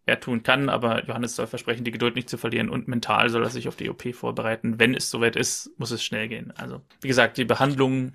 [0.07, 3.43] er tun kann, aber Johannes soll versprechen, die Geduld nicht zu verlieren und mental soll
[3.43, 4.79] er sich auf die OP vorbereiten.
[4.79, 6.53] Wenn es soweit ist, muss es schnell gehen.
[6.57, 8.13] Also, wie gesagt, die Behandlung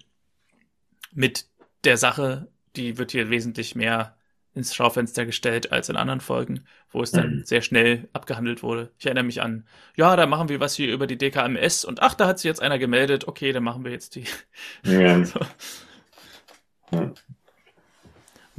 [1.13, 1.47] mit
[1.83, 4.15] der Sache, die wird hier wesentlich mehr
[4.53, 7.45] ins Schaufenster gestellt als in anderen Folgen, wo es dann mhm.
[7.45, 8.91] sehr schnell abgehandelt wurde.
[8.97, 9.65] Ich erinnere mich an,
[9.95, 12.61] ja, da machen wir was hier über die DKMS und ach, da hat sich jetzt
[12.61, 14.25] einer gemeldet, okay, dann machen wir jetzt die.
[14.83, 15.23] Ja.
[15.25, 15.39] so.
[16.91, 17.13] ja.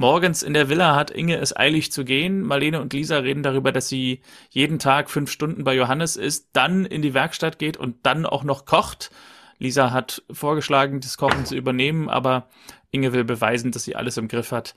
[0.03, 2.41] Morgens in der Villa hat Inge es eilig zu gehen.
[2.41, 6.85] Marlene und Lisa reden darüber, dass sie jeden Tag fünf Stunden bei Johannes ist, dann
[6.85, 9.11] in die Werkstatt geht und dann auch noch kocht.
[9.59, 12.49] Lisa hat vorgeschlagen, das Kochen zu übernehmen, aber
[12.91, 14.75] Inge will beweisen, dass sie alles im Griff hat.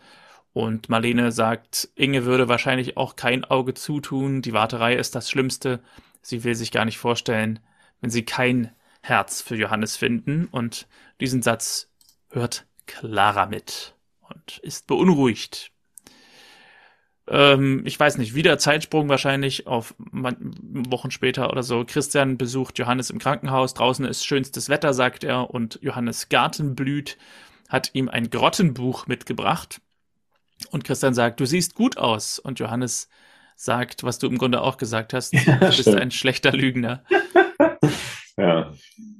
[0.52, 4.42] Und Marlene sagt, Inge würde wahrscheinlich auch kein Auge zutun.
[4.42, 5.80] Die Warterei ist das Schlimmste.
[6.22, 7.58] Sie will sich gar nicht vorstellen,
[8.00, 8.70] wenn sie kein
[9.02, 10.46] Herz für Johannes finden.
[10.48, 10.86] Und
[11.20, 11.90] diesen Satz
[12.30, 13.95] hört Clara mit
[14.28, 15.70] und ist beunruhigt.
[17.28, 21.84] Ähm, ich weiß nicht, wieder Zeitsprung wahrscheinlich auf Wochen später oder so.
[21.84, 23.74] Christian besucht Johannes im Krankenhaus.
[23.74, 27.18] Draußen ist schönstes Wetter, sagt er, und Johannes Garten blüht,
[27.68, 29.80] hat ihm ein Grottenbuch mitgebracht
[30.70, 32.38] und Christian sagt, du siehst gut aus.
[32.38, 33.08] Und Johannes
[33.56, 36.00] sagt, was du im Grunde auch gesagt hast, ja, du bist stimmt.
[36.00, 37.04] ein schlechter Lügner.
[38.36, 38.72] ja.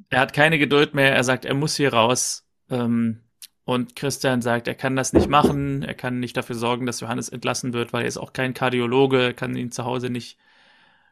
[0.09, 1.15] Er hat keine Geduld mehr.
[1.15, 2.47] Er sagt, er muss hier raus.
[2.71, 3.21] Ähm,
[3.67, 5.83] und Christian sagt, er kann das nicht machen.
[5.83, 9.21] Er kann nicht dafür sorgen, dass Johannes entlassen wird, weil er ist auch kein Kardiologe,
[9.21, 10.39] er kann ihn zu Hause nicht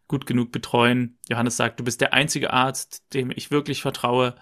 [0.06, 1.18] gut genug betreuen.
[1.28, 4.36] Johannes sagt, du bist der einzige Arzt, dem ich wirklich vertraue.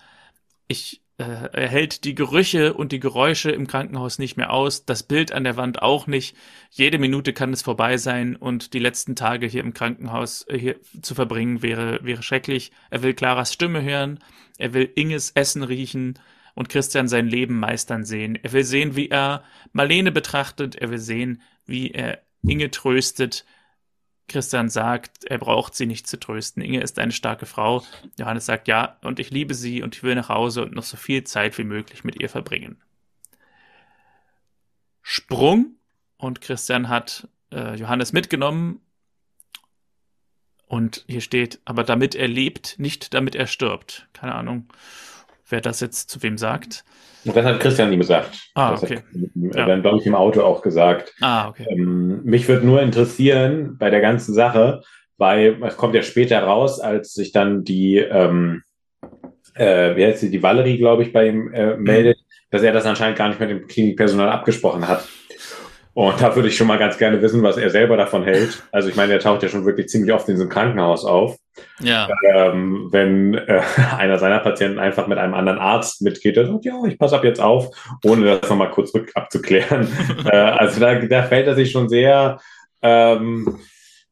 [0.69, 5.05] Ich äh, er hält die Gerüche und die Geräusche im Krankenhaus nicht mehr aus, das
[5.05, 6.37] Bild an der Wand auch nicht.
[6.71, 10.77] Jede Minute kann es vorbei sein und die letzten Tage hier im Krankenhaus äh, hier
[11.01, 12.73] zu verbringen wäre, wäre schrecklich.
[12.91, 14.19] Er will Claras Stimme hören,
[14.59, 16.19] er will Inges Essen riechen
[16.55, 18.37] und Christian sein Leben meistern sehen.
[18.43, 23.45] Er will sehen, wie er Marlene betrachtet, er will sehen, wie er Inge tröstet,
[24.29, 26.63] Christian sagt, er braucht sie nicht zu trösten.
[26.63, 27.85] Inge ist eine starke Frau.
[28.19, 30.97] Johannes sagt, ja, und ich liebe sie und ich will nach Hause und noch so
[30.97, 32.81] viel Zeit wie möglich mit ihr verbringen.
[35.03, 35.77] Sprung
[36.17, 38.81] und Christian hat äh, Johannes mitgenommen
[40.67, 44.09] und hier steht, aber damit er lebt, nicht damit er stirbt.
[44.13, 44.69] Keine Ahnung,
[45.53, 46.85] wer das jetzt zu wem sagt.
[47.25, 48.51] Das hat Christian ihm gesagt.
[48.55, 48.97] Ah, okay.
[48.97, 49.67] Hat, ja.
[49.67, 51.15] dann, glaube ich, im Auto auch gesagt.
[51.21, 51.67] Ah, okay.
[51.69, 54.83] Ähm, mich würde nur interessieren bei der ganzen Sache,
[55.19, 58.63] weil es kommt ja später raus, als sich dann die, ähm,
[59.55, 62.47] äh, wie heißt sie, die Valerie, glaube ich, bei ihm äh, meldet, mhm.
[62.51, 65.07] dass er das anscheinend gar nicht mit dem Klinikpersonal abgesprochen hat.
[65.95, 68.63] Und da würde ich schon mal ganz gerne wissen, was er selber davon hält.
[68.73, 71.37] Also ich meine, er taucht ja schon wirklich ziemlich oft in so einem Krankenhaus auf.
[71.81, 72.09] Ja.
[72.33, 73.61] Ähm, wenn äh,
[73.99, 77.25] einer seiner Patienten einfach mit einem anderen Arzt mitgeht, der sagt, ja, ich passe ab
[77.25, 77.69] jetzt auf,
[78.05, 79.87] ohne das nochmal kurz rück abzuklären.
[80.25, 82.41] äh, also da, da fällt er sich schon sehr
[82.81, 83.61] ähm,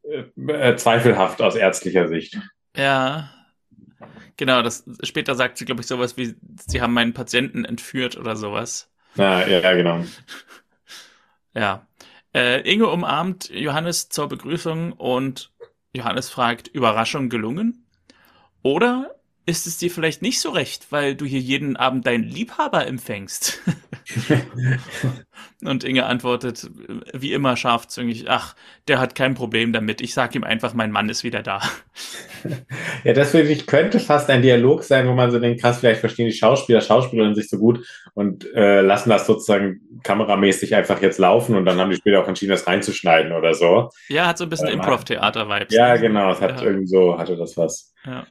[0.02, 2.38] äh, zweifelhaft aus ärztlicher Sicht.
[2.76, 3.30] Ja.
[4.36, 6.34] Genau, das später sagt sie, glaube ich, sowas wie,
[6.66, 8.90] sie haben meinen Patienten entführt oder sowas.
[9.16, 10.04] Ja, ja, genau.
[11.54, 11.86] Ja.
[12.34, 15.52] Äh, Inge umarmt Johannes zur Begrüßung und
[15.92, 17.86] Johannes fragt, Überraschung gelungen?
[18.62, 19.19] Oder
[19.50, 23.60] ist es dir vielleicht nicht so recht, weil du hier jeden Abend deinen Liebhaber empfängst?
[25.64, 26.70] und Inge antwortet,
[27.12, 28.54] wie immer scharfzüngig, ach,
[28.86, 30.00] der hat kein Problem damit.
[30.00, 31.60] Ich sag ihm einfach, mein Mann ist wieder da.
[33.04, 36.00] Ja, das finde ich könnte fast ein Dialog sein, wo man so denkt, krass, vielleicht
[36.00, 41.18] verstehen die Schauspieler, Schauspielerinnen sich so gut und äh, lassen das sozusagen kameramäßig einfach jetzt
[41.18, 43.90] laufen und dann haben die später auch entschieden, das reinzuschneiden oder so.
[44.08, 45.74] Ja, hat so ein bisschen ähm, Improv-Theater-Vibes.
[45.74, 46.66] Ja, genau, es hat ja.
[46.66, 47.92] irgendwie so, hatte das was.
[48.06, 48.26] Ja.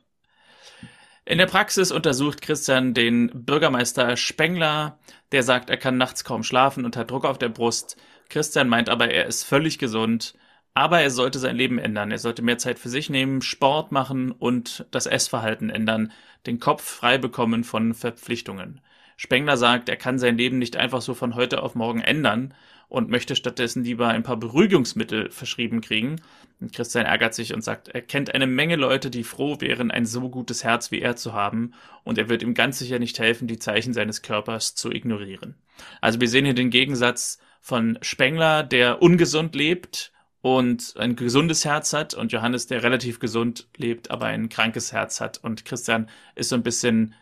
[1.30, 4.98] In der Praxis untersucht Christian den Bürgermeister Spengler,
[5.32, 7.98] der sagt, er kann nachts kaum schlafen und hat Druck auf der Brust.
[8.30, 10.34] Christian meint aber, er ist völlig gesund,
[10.74, 12.10] aber er sollte sein Leben ändern.
[12.10, 16.12] Er sollte mehr Zeit für sich nehmen, Sport machen und das Essverhalten ändern,
[16.48, 18.82] den Kopf frei bekommen von Verpflichtungen.
[19.16, 22.56] Spengler sagt, er kann sein Leben nicht einfach so von heute auf morgen ändern
[22.88, 26.22] und möchte stattdessen lieber ein paar Beruhigungsmittel verschrieben kriegen.
[26.60, 30.06] Und Christian ärgert sich und sagt, er kennt eine Menge Leute, die froh wären, ein
[30.06, 33.48] so gutes Herz wie er zu haben, und er wird ihm ganz sicher nicht helfen,
[33.48, 35.56] die Zeichen seines Körpers zu ignorieren.
[36.02, 41.94] Also wir sehen hier den Gegensatz von Spengler, der ungesund lebt und ein gesundes Herz
[41.94, 46.50] hat und Johannes, der relativ gesund lebt, aber ein krankes Herz hat und Christian ist
[46.50, 47.16] so ein bisschen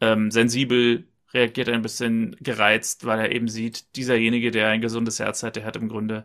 [0.00, 5.42] ähm, sensibel, reagiert ein bisschen gereizt, weil er eben sieht, dieserjenige, der ein gesundes Herz
[5.42, 6.24] hat, der hat im Grunde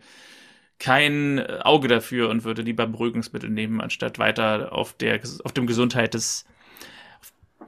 [0.83, 6.13] kein Auge dafür und würde lieber Beruhigungsmittel nehmen, anstatt weiter auf der auf dem Gesundheit
[6.13, 6.45] des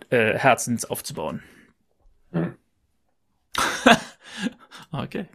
[0.10, 1.42] äh, Herzens aufzubauen.
[2.34, 2.56] Hm.
[4.92, 5.28] okay.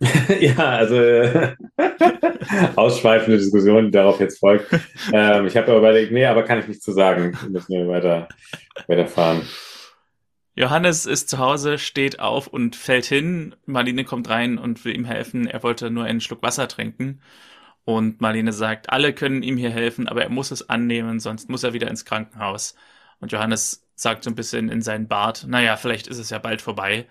[0.40, 1.56] ja, also äh,
[2.76, 4.72] ausschweifende Diskussion, die darauf jetzt folgt.
[5.12, 7.36] Ähm, ich habe aber überlegt, nee, aber kann ich nichts zu sagen.
[7.48, 8.28] Müssen wir weiter,
[8.86, 9.42] weiterfahren.
[10.54, 13.54] Johannes ist zu Hause, steht auf und fällt hin.
[13.66, 15.46] Marlene kommt rein und will ihm helfen.
[15.46, 17.22] Er wollte nur einen Schluck Wasser trinken.
[17.84, 21.64] Und Marlene sagt, alle können ihm hier helfen, aber er muss es annehmen, sonst muss
[21.64, 22.74] er wieder ins Krankenhaus.
[23.20, 26.62] Und Johannes sagt so ein bisschen in seinen Bart, naja, vielleicht ist es ja bald
[26.62, 27.06] vorbei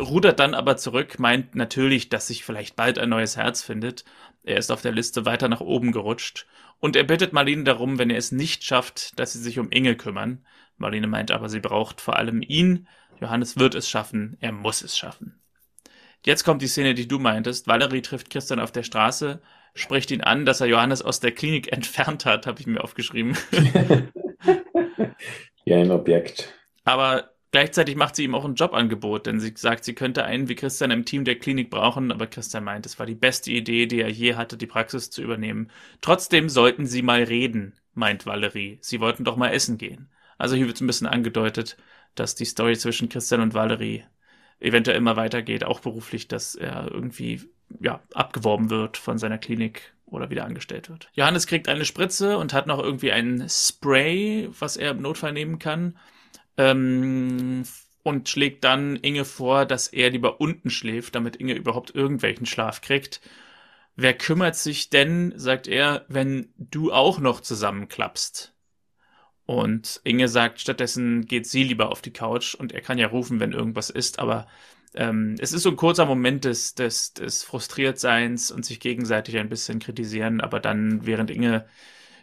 [0.00, 4.04] rudert dann aber zurück, meint natürlich, dass sich vielleicht bald ein neues Herz findet.
[4.42, 6.46] Er ist auf der Liste weiter nach oben gerutscht
[6.80, 9.96] und er bittet Marlene darum, wenn er es nicht schafft, dass sie sich um Inge
[9.96, 10.44] kümmern.
[10.76, 12.88] Marlene meint aber, sie braucht vor allem ihn.
[13.20, 15.40] Johannes wird es schaffen, er muss es schaffen.
[16.24, 17.66] Jetzt kommt die Szene, die du meintest.
[17.66, 19.40] Valerie trifft Christian auf der Straße,
[19.74, 23.36] spricht ihn an, dass er Johannes aus der Klinik entfernt hat, habe ich mir aufgeschrieben.
[25.64, 26.54] ja, ein Objekt.
[26.84, 30.56] Aber Gleichzeitig macht sie ihm auch ein Jobangebot, denn sie sagt, sie könnte einen wie
[30.56, 34.00] Christian im Team der Klinik brauchen, aber Christian meint, es war die beste Idee, die
[34.00, 35.70] er je hatte, die Praxis zu übernehmen.
[36.00, 38.78] Trotzdem sollten sie mal reden, meint Valerie.
[38.80, 40.08] Sie wollten doch mal essen gehen.
[40.38, 41.76] Also hier wird ein bisschen angedeutet,
[42.14, 44.04] dass die Story zwischen Christian und Valerie
[44.60, 47.42] eventuell immer weitergeht, auch beruflich, dass er irgendwie
[47.80, 51.08] ja, abgeworben wird von seiner Klinik oder wieder angestellt wird.
[51.14, 55.58] Johannes kriegt eine Spritze und hat noch irgendwie ein Spray, was er im Notfall nehmen
[55.58, 55.98] kann
[56.56, 57.64] ähm,
[58.02, 62.80] und schlägt dann Inge vor, dass er lieber unten schläft, damit Inge überhaupt irgendwelchen Schlaf
[62.80, 63.20] kriegt.
[63.96, 68.53] Wer kümmert sich denn, sagt er, wenn du auch noch zusammenklappst?
[69.46, 73.40] Und Inge sagt, stattdessen geht sie lieber auf die Couch und er kann ja rufen,
[73.40, 74.46] wenn irgendwas ist, aber
[74.94, 79.48] ähm, es ist so ein kurzer Moment des, des, des Frustriertseins und sich gegenseitig ein
[79.48, 81.66] bisschen kritisieren, aber dann, während Inge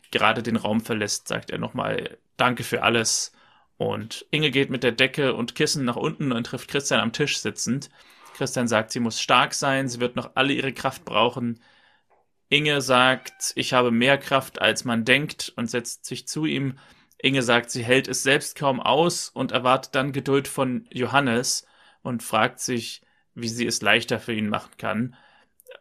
[0.09, 3.33] gerade den Raum verlässt, sagt er nochmal Danke für alles
[3.77, 7.39] und Inge geht mit der Decke und Kissen nach unten und trifft Christian am Tisch
[7.39, 7.89] sitzend.
[8.35, 11.59] Christian sagt, sie muss stark sein, sie wird noch alle ihre Kraft brauchen.
[12.49, 16.77] Inge sagt, ich habe mehr Kraft, als man denkt und setzt sich zu ihm.
[17.23, 21.65] Inge sagt, sie hält es selbst kaum aus und erwartet dann Geduld von Johannes
[22.01, 23.01] und fragt sich,
[23.35, 25.15] wie sie es leichter für ihn machen kann.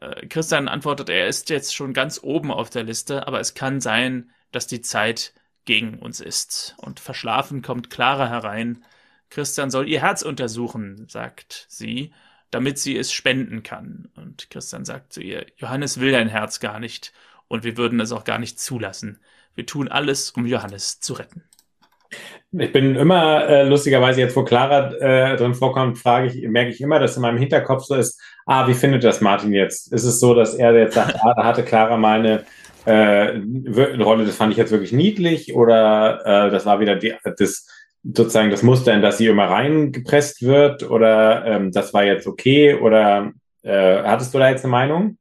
[0.00, 3.80] Äh, Christian antwortet, er ist jetzt schon ganz oben auf der Liste, aber es kann
[3.80, 5.32] sein, dass die Zeit
[5.64, 6.74] gegen uns ist.
[6.78, 8.84] Und verschlafen kommt Clara herein.
[9.30, 12.12] Christian soll ihr Herz untersuchen, sagt sie,
[12.50, 14.10] damit sie es spenden kann.
[14.14, 17.12] Und Christian sagt zu ihr, Johannes will dein Herz gar nicht
[17.48, 19.20] und wir würden es auch gar nicht zulassen.
[19.54, 21.42] Wir tun alles, um Johannes zu retten.
[22.52, 26.80] Ich bin immer äh, lustigerweise jetzt, wo Clara äh, drin vorkommt, frage ich, merke ich
[26.80, 29.92] immer, dass in meinem Hinterkopf so ist, ah, wie findet das Martin jetzt?
[29.92, 32.44] Ist es so, dass er jetzt sagt, ah, da hatte Clara mal eine
[32.86, 37.14] äh, eine Rolle, das fand ich jetzt wirklich niedlich oder äh, das war wieder die,
[37.24, 37.66] das
[38.02, 42.74] sozusagen das Muster, in das sie immer reingepresst wird oder ähm, das war jetzt okay
[42.74, 43.32] oder
[43.62, 45.18] äh, hattest du da jetzt eine Meinung?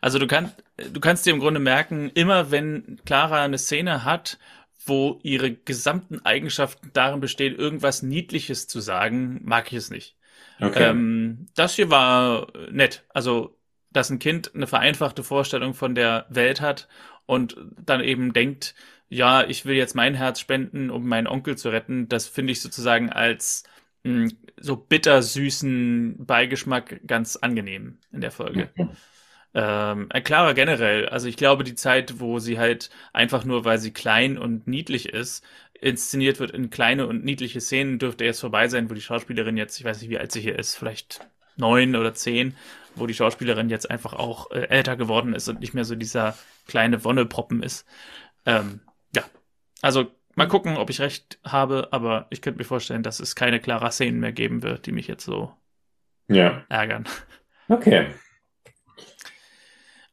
[0.00, 0.62] Also du kannst
[0.92, 4.38] du kannst dir im Grunde merken, immer wenn Clara eine Szene hat,
[4.86, 10.16] wo ihre gesamten Eigenschaften darin bestehen, irgendwas Niedliches zu sagen, mag ich es nicht.
[10.60, 10.90] Okay.
[10.90, 13.04] Ähm, das hier war nett.
[13.12, 13.58] Also
[13.90, 16.88] dass ein Kind eine vereinfachte Vorstellung von der Welt hat
[17.26, 18.74] und dann eben denkt,
[19.08, 22.60] ja, ich will jetzt mein Herz spenden, um meinen Onkel zu retten, das finde ich
[22.60, 23.64] sozusagen als
[24.04, 28.70] mh, hm, so bittersüßen Beigeschmack ganz angenehm in der Folge.
[28.76, 28.90] Mhm.
[29.60, 33.92] Ähm, Clara generell, also ich glaube, die Zeit, wo sie halt einfach nur, weil sie
[33.92, 35.44] klein und niedlich ist,
[35.80, 39.76] inszeniert wird in kleine und niedliche Szenen, dürfte jetzt vorbei sein, wo die Schauspielerin jetzt,
[39.80, 42.54] ich weiß nicht, wie alt sie hier ist, vielleicht neun oder zehn,
[42.94, 46.38] wo die Schauspielerin jetzt einfach auch äh, älter geworden ist und nicht mehr so dieser
[46.68, 47.84] kleine Wonneproppen ist.
[48.46, 48.78] Ähm,
[49.12, 49.24] ja,
[49.82, 50.06] also
[50.36, 53.90] mal gucken, ob ich recht habe, aber ich könnte mir vorstellen, dass es keine klaren
[53.90, 55.52] Szenen mehr geben wird, die mich jetzt so
[56.28, 56.64] ja.
[56.68, 57.08] ärgern.
[57.68, 58.06] Okay.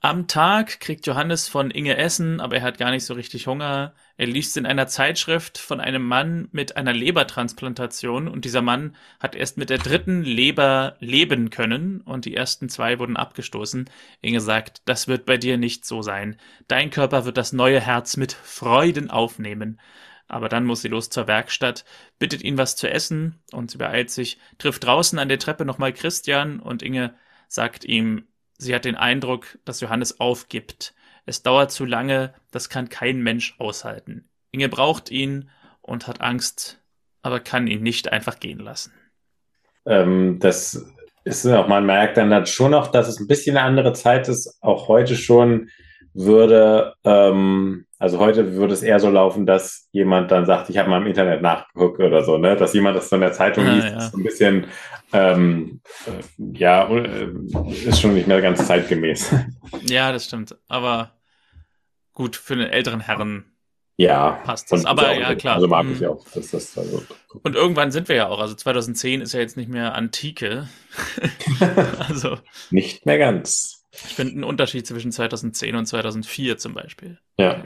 [0.05, 3.95] Am Tag kriegt Johannes von Inge Essen, aber er hat gar nicht so richtig Hunger.
[4.17, 9.33] Er liest in einer Zeitschrift von einem Mann mit einer Lebertransplantation und dieser Mann hat
[9.33, 13.89] erst mit der dritten Leber leben können und die ersten zwei wurden abgestoßen.
[14.21, 16.37] Inge sagt, das wird bei dir nicht so sein.
[16.67, 19.79] Dein Körper wird das neue Herz mit Freuden aufnehmen.
[20.27, 21.83] Aber dann muss sie los zur Werkstatt,
[22.19, 25.93] bittet ihn was zu essen und sie beeilt sich, trifft draußen an der Treppe nochmal
[25.93, 27.15] Christian und Inge
[27.47, 28.27] sagt ihm,
[28.57, 30.93] sie hat den Eindruck, dass Johannes aufgibt.
[31.25, 34.29] Es dauert zu lange, das kann kein Mensch aushalten.
[34.51, 35.49] Inge braucht ihn
[35.81, 36.81] und hat Angst,
[37.21, 38.93] aber kann ihn nicht einfach gehen lassen.
[39.85, 40.85] Ähm, das
[41.23, 44.57] ist auch, man merkt dann schon noch, dass es ein bisschen eine andere Zeit ist.
[44.61, 45.69] Auch heute schon
[46.13, 50.89] würde, ähm, also heute würde es eher so laufen, dass jemand dann sagt, ich habe
[50.89, 52.55] mal im Internet nachgeguckt oder so, ne?
[52.55, 53.97] Dass jemand das von der Zeitung ah, liest, ja.
[53.97, 54.67] ist so ein bisschen,
[55.13, 57.29] ähm, äh, ja, äh,
[57.85, 59.33] ist schon nicht mehr ganz zeitgemäß.
[59.81, 60.55] Ja, das stimmt.
[60.67, 61.11] Aber
[62.13, 63.55] gut, für den älteren Herren
[63.97, 64.85] ja, passt das.
[64.85, 65.39] Aber ja, gut.
[65.39, 65.55] klar.
[65.55, 66.07] Also mag ich mhm.
[66.07, 66.25] auch.
[66.29, 67.03] Dass das also
[67.43, 68.39] und irgendwann sind wir ja auch.
[68.39, 70.67] Also 2010 ist ja jetzt nicht mehr Antike.
[72.07, 72.37] also
[72.71, 73.85] nicht mehr ganz.
[73.91, 77.19] Ich finde einen Unterschied zwischen 2010 und 2004 zum Beispiel.
[77.37, 77.63] Ja.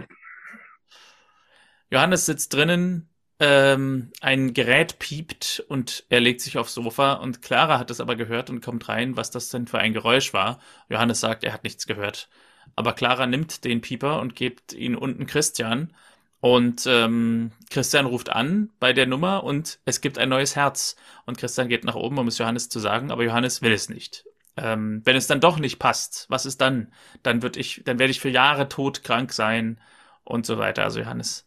[1.92, 3.10] Johannes sitzt drinnen,
[3.40, 8.16] ähm, ein Gerät piept und er legt sich aufs Sofa und Clara hat es aber
[8.16, 10.60] gehört und kommt rein, was das denn für ein Geräusch war.
[10.90, 12.30] Johannes sagt, er hat nichts gehört.
[12.76, 15.94] Aber Clara nimmt den Pieper und gibt ihn unten Christian
[16.42, 20.96] und ähm, Christian ruft an bei der Nummer und es gibt ein neues Herz.
[21.26, 24.26] Und Christian geht nach oben, um es Johannes zu sagen, aber Johannes will es nicht.
[24.56, 26.94] Ähm, wenn es dann doch nicht passt, was ist dann?
[27.24, 29.82] Dann wird ich, dann werde ich für Jahre todkrank sein
[30.24, 30.84] und so weiter.
[30.84, 31.46] Also Johannes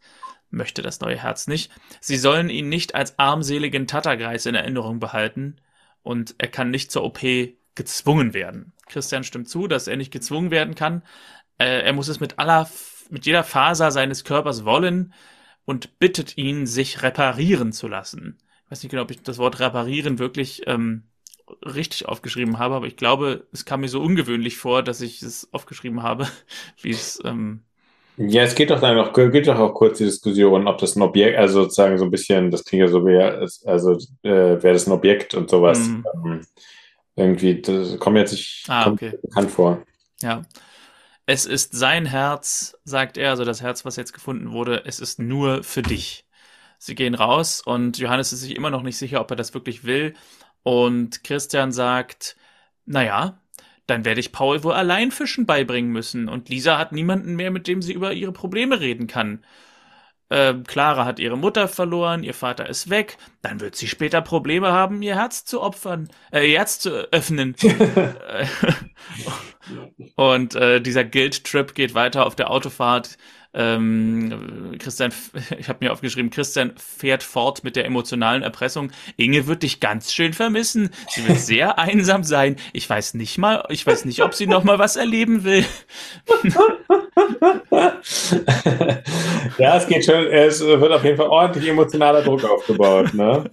[0.53, 1.73] möchte das neue Herz nicht.
[2.01, 5.57] Sie sollen ihn nicht als armseligen Tattergreis in Erinnerung behalten
[6.03, 7.21] und er kann nicht zur OP
[7.75, 8.73] gezwungen werden.
[8.89, 11.03] Christian stimmt zu, dass er nicht gezwungen werden kann.
[11.59, 12.69] Äh, er muss es mit aller
[13.11, 15.13] mit jeder Faser seines Körpers wollen
[15.65, 18.39] und bittet ihn, sich reparieren zu lassen.
[18.65, 21.05] Ich weiß nicht genau, ob ich das Wort reparieren wirklich ähm,
[21.63, 25.53] richtig aufgeschrieben habe, aber ich glaube, es kam mir so ungewöhnlich vor, dass ich es
[25.53, 26.27] aufgeschrieben habe,
[26.81, 27.21] wie es.
[27.25, 27.65] Ähm,
[28.17, 31.03] ja, es geht doch dann noch, geht doch auch kurz die Diskussion, ob das ein
[31.03, 33.19] Objekt, also sozusagen so ein bisschen, das klingt ja so wie,
[33.67, 33.93] also
[34.23, 35.79] äh, wäre das ein Objekt und sowas.
[35.79, 36.05] Mhm.
[36.25, 36.47] Ähm,
[37.17, 39.19] irgendwie, das kommt jetzt nicht ah, okay.
[39.23, 39.83] bekannt vor.
[40.21, 40.43] Ja,
[41.27, 45.19] es ist sein Herz, sagt er, also das Herz, was jetzt gefunden wurde, es ist
[45.19, 46.27] nur für dich.
[46.79, 49.85] Sie gehen raus und Johannes ist sich immer noch nicht sicher, ob er das wirklich
[49.85, 50.15] will.
[50.63, 52.37] Und Christian sagt,
[52.87, 53.41] naja,
[53.93, 56.31] dann werde ich Paul wohl allein Fischen beibringen müssen.
[56.31, 59.45] Und Lisa hat niemanden mehr, mit dem sie über ihre Probleme reden kann.
[60.31, 64.73] Äh, Clara hat ihre Mutter verloren, ihr Vater ist weg, dann wird sie später Probleme
[64.73, 67.55] haben, ihr Herz zu opfern, äh, ihr Herz zu öffnen.
[70.17, 73.19] und äh, dieser Guild-Trip geht weiter auf der Autofahrt.
[73.55, 75.13] Ähm, Christian,
[75.59, 78.91] ich habe mir aufgeschrieben, Christian fährt fort mit der emotionalen Erpressung.
[79.17, 80.91] Inge wird dich ganz schön vermissen.
[81.09, 82.57] Sie wird sehr einsam sein.
[82.73, 85.65] Ich weiß nicht mal, ich weiß nicht, ob sie noch mal was erleben will.
[89.59, 93.45] ja, es geht schon, es wird auf jeden Fall ordentlich emotionaler Druck aufgebaut, ne?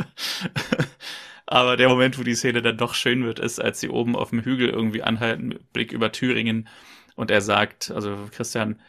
[1.46, 4.30] Aber der Moment, wo die Szene dann doch schön wird, ist, als sie oben auf
[4.30, 6.68] dem Hügel irgendwie anhalten, Blick über Thüringen
[7.16, 8.80] und er sagt, also Christian,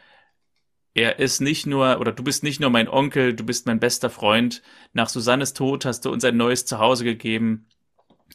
[0.95, 4.11] er ist nicht nur, oder du bist nicht nur mein Onkel, du bist mein bester
[4.11, 4.63] Freund.
[4.93, 7.67] Nach Susannes Tod hast du uns ein neues Zuhause gegeben.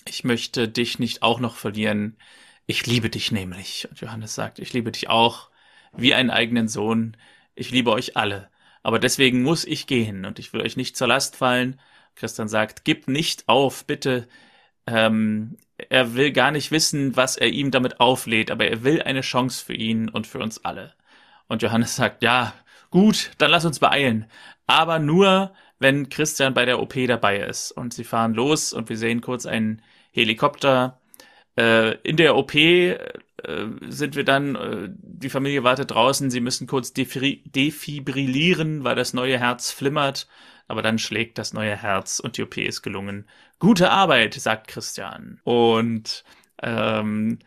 [0.08, 2.18] Ich möchte dich nicht auch noch verlieren.
[2.66, 3.88] Ich liebe dich nämlich.
[3.90, 5.50] Und Johannes sagt, ich liebe dich auch,
[5.94, 7.18] wie einen eigenen Sohn.
[7.56, 8.50] Ich liebe euch alle.
[8.84, 11.80] Aber deswegen muss ich gehen und ich will euch nicht zur Last fallen.
[12.16, 14.28] Christian sagt, gib nicht auf, bitte.
[14.88, 15.58] Ähm,
[15.90, 19.66] er will gar nicht wissen, was er ihm damit auflädt, aber er will eine Chance
[19.66, 20.94] für ihn und für uns alle.
[21.48, 22.54] Und Johannes sagt, ja,
[22.90, 24.26] gut, dann lass uns beeilen.
[24.68, 27.72] Aber nur, wenn Christian bei der OP dabei ist.
[27.72, 29.82] Und sie fahren los und wir sehen kurz einen
[30.12, 31.00] Helikopter.
[31.58, 32.98] Äh, in der OP äh,
[33.88, 39.38] sind wir dann, äh, die Familie wartet draußen, sie müssen kurz defibrillieren, weil das neue
[39.40, 40.28] Herz flimmert.
[40.68, 43.30] Aber dann schlägt das neue Herz und die OP ist gelungen.
[43.60, 45.40] Gute Arbeit, sagt Christian.
[45.44, 46.24] Und
[46.62, 47.38] ähm,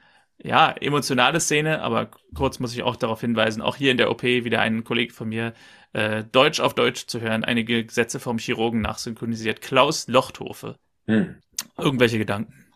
[0.43, 4.22] ja, emotionale Szene, aber kurz muss ich auch darauf hinweisen, auch hier in der OP
[4.22, 5.53] wieder ein Kollege von mir,
[5.93, 9.61] äh, Deutsch auf Deutsch zu hören, einige Gesetze vom Chirurgen nachsynchronisiert.
[9.61, 10.76] Klaus Lochthofe.
[11.07, 11.36] Hm.
[11.76, 12.66] Irgendwelche Gedanken?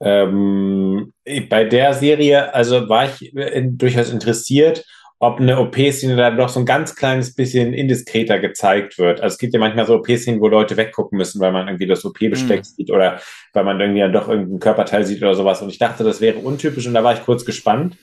[0.00, 1.12] Ähm,
[1.48, 4.84] bei der Serie, also war ich äh, durchaus interessiert,
[5.18, 9.20] ob eine OP-Szene da doch so ein ganz kleines bisschen indiskreter gezeigt wird.
[9.20, 12.04] Also es gibt ja manchmal so OP-Szenen, wo Leute weggucken müssen, weil man irgendwie das
[12.04, 12.64] OP-Besteck mhm.
[12.64, 13.20] sieht oder
[13.52, 15.62] weil man irgendwie dann doch irgendeinen Körperteil sieht oder sowas.
[15.62, 17.96] Und ich dachte, das wäre untypisch und da war ich kurz gespannt.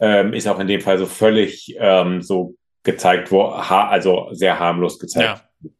[0.00, 4.98] Ähm, ist auch in dem Fall so völlig ähm, so gezeigt, wo also sehr harmlos
[4.98, 5.42] gezeigt.
[5.62, 5.70] Ja.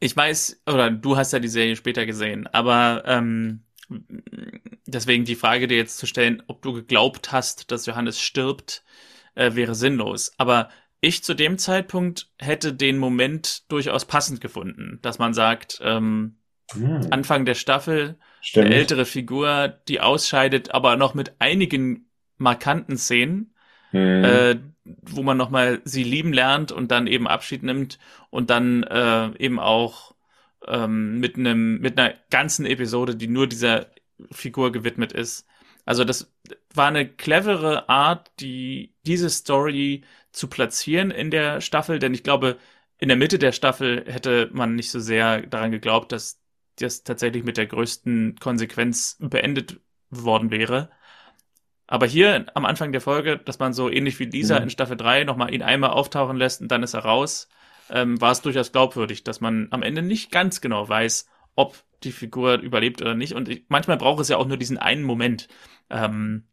[0.00, 3.64] Ich weiß, oder du hast ja die Serie später gesehen, aber ähm,
[4.86, 8.84] deswegen die Frage dir jetzt zu stellen, ob du geglaubt hast, dass Johannes stirbt,
[9.38, 10.32] äh, wäre sinnlos.
[10.36, 10.68] Aber
[11.00, 16.38] ich zu dem Zeitpunkt hätte den Moment durchaus passend gefunden, dass man sagt, ähm,
[16.72, 17.06] hm.
[17.10, 18.66] Anfang der Staffel, Stimmt.
[18.66, 23.54] eine ältere Figur, die ausscheidet, aber noch mit einigen markanten Szenen,
[23.90, 24.24] hm.
[24.24, 27.98] äh, wo man nochmal sie lieben lernt und dann eben Abschied nimmt
[28.30, 30.14] und dann äh, eben auch
[30.66, 33.86] ähm, mit einem mit einer ganzen Episode, die nur dieser
[34.32, 35.46] Figur gewidmet ist.
[35.88, 36.30] Also das
[36.74, 42.58] war eine clevere Art, die diese Story zu platzieren in der Staffel, denn ich glaube,
[42.98, 46.42] in der Mitte der Staffel hätte man nicht so sehr daran geglaubt, dass
[46.78, 49.80] das tatsächlich mit der größten Konsequenz beendet
[50.10, 50.90] worden wäre.
[51.86, 54.64] Aber hier am Anfang der Folge, dass man so ähnlich wie Lisa mhm.
[54.64, 57.48] in Staffel 3 nochmal ihn einmal auftauchen lässt und dann ist er raus,
[57.88, 62.12] ähm, war es durchaus glaubwürdig, dass man am Ende nicht ganz genau weiß, ob die
[62.12, 63.34] Figur überlebt oder nicht.
[63.34, 65.48] Und ich, manchmal braucht es ja auch nur diesen einen Moment.
[65.90, 66.44] Ähm,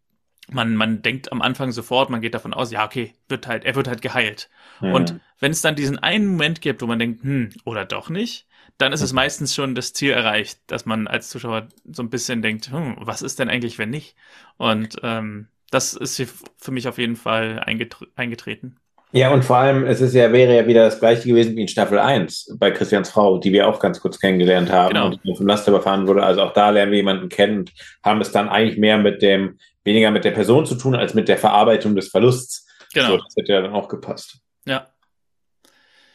[0.50, 3.76] man, man denkt am Anfang sofort, man geht davon aus, ja, okay, wird halt, er
[3.76, 4.50] wird halt geheilt.
[4.80, 4.94] Mhm.
[4.94, 8.48] Und wenn es dann diesen einen Moment gibt, wo man denkt, hm, oder doch nicht,
[8.78, 12.42] dann ist es meistens schon das Ziel erreicht, dass man als Zuschauer so ein bisschen
[12.42, 14.16] denkt, hm, was ist denn eigentlich, wenn nicht?
[14.58, 16.22] Und ähm, das ist
[16.58, 18.78] für mich auf jeden Fall eingetre eingetreten.
[19.16, 21.70] Ja, und vor allem, es ist ja, wäre ja wieder das gleiche gewesen wie in
[21.70, 25.06] Staffel 1 bei Christians Frau, die wir auch ganz kurz kennengelernt haben genau.
[25.24, 26.22] und vom Laster überfahren wurde.
[26.22, 27.72] Also auch da lernen wir jemanden kennen und
[28.04, 31.30] haben es dann eigentlich mehr mit dem, weniger mit der Person zu tun, als mit
[31.30, 32.68] der Verarbeitung des Verlusts.
[32.94, 33.08] Genau.
[33.08, 34.40] So, das hätte ja dann auch gepasst.
[34.66, 34.88] Ja.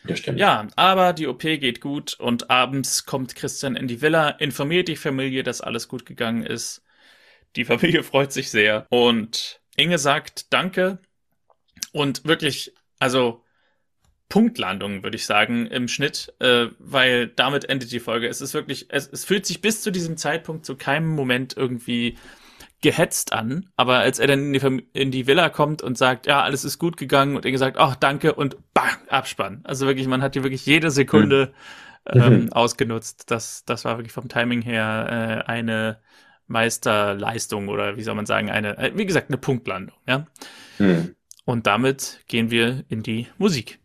[0.04, 0.38] Das stimmt.
[0.38, 4.96] Ja, aber die OP geht gut und abends kommt Christian in die Villa, informiert die
[4.96, 6.82] Familie, dass alles gut gegangen ist.
[7.56, 10.98] Die Familie freut sich sehr und Inge sagt Danke
[11.92, 13.42] und wirklich also
[14.30, 18.28] Punktlandung, würde ich sagen, im Schnitt, äh, weil damit endet die Folge.
[18.28, 22.16] Es ist wirklich, es, es fühlt sich bis zu diesem Zeitpunkt zu keinem Moment irgendwie
[22.80, 26.42] gehetzt an, aber als er dann in die, in die Villa kommt und sagt, ja,
[26.42, 29.60] alles ist gut gegangen und er gesagt, ach, danke und bang, Abspann.
[29.64, 31.52] Also wirklich, man hat hier wirklich jede Sekunde
[32.10, 32.20] mhm.
[32.22, 32.52] ähm, mhm.
[32.52, 33.30] ausgenutzt.
[33.30, 35.98] Das, das war wirklich vom Timing her äh, eine
[36.46, 40.26] Meisterleistung oder wie soll man sagen, eine, äh, wie gesagt, eine Punktlandung, ja.
[40.78, 41.16] Mhm.
[41.50, 43.80] Und damit gehen wir in die Musik.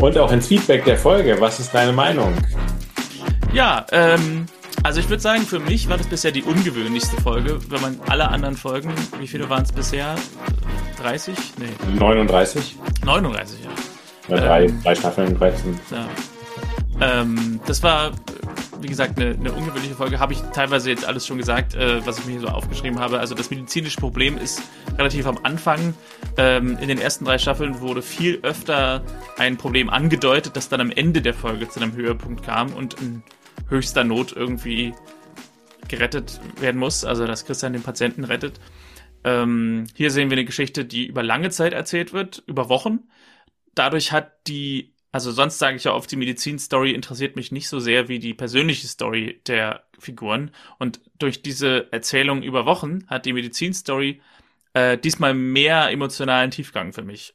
[0.00, 1.40] Und auch ins Feedback der Folge.
[1.40, 2.34] Was ist deine Meinung?
[3.52, 4.46] Ja, ähm,
[4.82, 8.28] also ich würde sagen, für mich war das bisher die ungewöhnlichste Folge, wenn man alle
[8.28, 10.14] anderen Folgen, wie viele waren es bisher?
[11.00, 11.36] 30?
[11.58, 11.98] Nee.
[11.98, 12.76] 39.
[13.04, 13.70] 39, ja.
[14.28, 15.80] Ja, drei, ähm, drei Staffeln, 13.
[15.90, 16.08] Ja.
[17.00, 18.12] Ähm, das war,
[18.80, 20.20] wie gesagt, eine, eine ungewöhnliche Folge.
[20.20, 23.18] Habe ich teilweise jetzt alles schon gesagt, äh, was ich mir hier so aufgeschrieben habe.
[23.18, 24.62] Also das medizinische Problem ist
[24.96, 25.94] relativ am Anfang.
[26.36, 29.02] Ähm, in den ersten drei Staffeln wurde viel öfter
[29.38, 33.22] ein Problem angedeutet, das dann am Ende der Folge zu einem Höhepunkt kam und ein
[33.68, 34.94] höchster Not irgendwie
[35.88, 38.60] gerettet werden muss, also dass Christian den Patienten rettet.
[39.24, 43.00] Ähm, hier sehen wir eine Geschichte, die über lange Zeit erzählt wird, über Wochen.
[43.74, 47.78] Dadurch hat die, also sonst sage ich ja oft, die Medizin-Story interessiert mich nicht so
[47.80, 50.50] sehr wie die persönliche Story der Figuren.
[50.78, 54.20] Und durch diese Erzählung über Wochen hat die Medizin-Story
[54.74, 57.34] äh, diesmal mehr emotionalen Tiefgang für mich.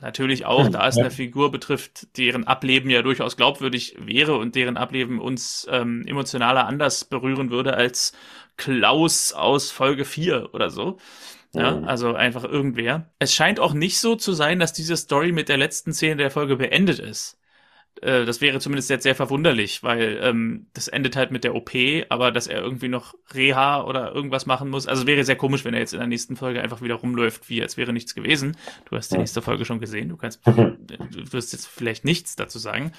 [0.00, 1.02] Natürlich auch, da es ja.
[1.02, 6.66] eine Figur betrifft, deren Ableben ja durchaus glaubwürdig wäre und deren Ableben uns ähm, emotionaler
[6.66, 8.12] anders berühren würde als
[8.56, 10.98] Klaus aus Folge 4 oder so.
[11.54, 11.84] Ja, oh.
[11.84, 13.10] also einfach irgendwer.
[13.20, 16.30] Es scheint auch nicht so zu sein, dass diese Story mit der letzten Szene der
[16.30, 17.38] Folge beendet ist.
[18.02, 21.70] Äh, das wäre zumindest jetzt sehr verwunderlich, weil ähm, das endet halt mit der OP,
[22.08, 24.86] aber dass er irgendwie noch Reha oder irgendwas machen muss.
[24.86, 27.62] Also wäre sehr komisch, wenn er jetzt in der nächsten Folge einfach wieder rumläuft, wie
[27.62, 28.56] als wäre nichts gewesen.
[28.88, 30.76] Du hast die nächste Folge schon gesehen, du kannst, du
[31.32, 32.92] wirst jetzt vielleicht nichts dazu sagen.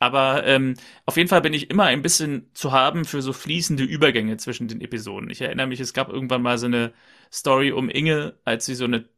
[0.00, 0.74] Aber ähm,
[1.06, 4.68] auf jeden Fall bin ich immer ein bisschen zu haben für so fließende Übergänge zwischen
[4.68, 5.28] den Episoden.
[5.28, 6.92] Ich erinnere mich, es gab irgendwann mal so eine
[7.32, 9.08] Story um Inge, als sie so eine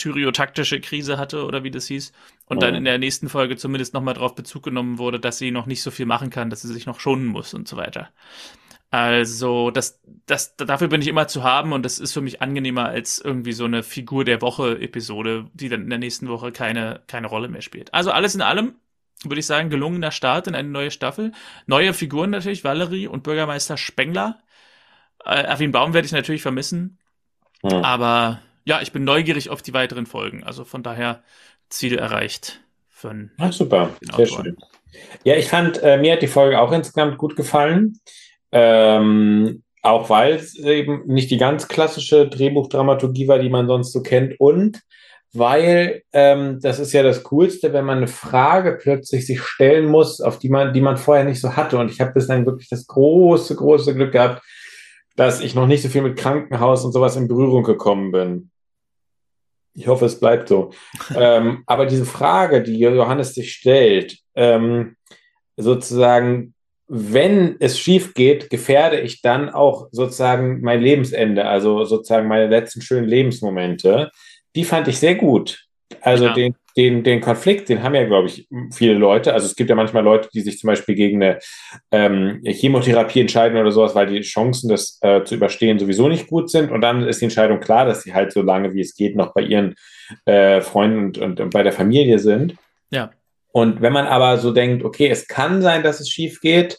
[0.00, 2.12] tyriotaktische Krise hatte oder wie das hieß.
[2.46, 2.60] Und oh.
[2.60, 5.82] dann in der nächsten Folge zumindest nochmal darauf Bezug genommen wurde, dass sie noch nicht
[5.82, 8.10] so viel machen kann, dass sie sich noch schonen muss und so weiter.
[8.92, 12.86] Also, das, das, dafür bin ich immer zu haben und das ist für mich angenehmer
[12.86, 17.28] als irgendwie so eine Figur der Woche-Episode, die dann in der nächsten Woche keine, keine
[17.28, 17.94] Rolle mehr spielt.
[17.94, 18.74] Also alles in allem
[19.22, 21.32] würde ich sagen, gelungener Start in eine neue Staffel.
[21.66, 24.38] Neue Figuren natürlich, Valerie und Bürgermeister Spengler.
[25.24, 26.98] Äh, Erwin Baum werde ich natürlich vermissen.
[27.62, 27.84] Hm.
[27.84, 28.40] Aber
[28.70, 30.44] ja, ich bin neugierig auf die weiteren Folgen.
[30.44, 31.24] Also von daher
[31.70, 32.60] Ziel erreicht.
[32.88, 34.56] Für Ach, super, sehr schön.
[35.24, 37.98] Ja, ich fand, äh, mir hat die Folge auch insgesamt gut gefallen.
[38.52, 44.02] Ähm, auch weil es eben nicht die ganz klassische Drehbuchdramaturgie war, die man sonst so
[44.02, 44.38] kennt.
[44.38, 44.80] Und
[45.32, 50.20] weil ähm, das ist ja das Coolste, wenn man eine Frage plötzlich sich stellen muss,
[50.20, 51.76] auf die man, die man vorher nicht so hatte.
[51.76, 54.44] Und ich habe bislang wirklich das große, große Glück gehabt,
[55.16, 58.49] dass ich noch nicht so viel mit Krankenhaus und sowas in Berührung gekommen bin.
[59.74, 60.70] Ich hoffe, es bleibt so.
[61.16, 64.96] ähm, aber diese Frage, die Johannes sich stellt, ähm,
[65.56, 66.54] sozusagen,
[66.88, 72.82] wenn es schief geht, gefährde ich dann auch sozusagen mein Lebensende, also sozusagen meine letzten
[72.82, 74.10] schönen Lebensmomente.
[74.56, 75.69] Die fand ich sehr gut.
[76.00, 76.34] Also ja.
[76.34, 79.34] den, den, den Konflikt, den haben ja, glaube ich, viele Leute.
[79.34, 81.38] Also es gibt ja manchmal Leute, die sich zum Beispiel gegen eine
[81.90, 86.50] ähm, Chemotherapie entscheiden oder sowas, weil die Chancen, das äh, zu überstehen, sowieso nicht gut
[86.50, 86.70] sind.
[86.70, 89.34] Und dann ist die Entscheidung klar, dass sie halt so lange wie es geht noch
[89.34, 89.74] bei ihren
[90.26, 92.54] äh, Freunden und, und, und bei der Familie sind.
[92.90, 93.10] Ja.
[93.52, 96.78] Und wenn man aber so denkt, okay, es kann sein, dass es schief geht,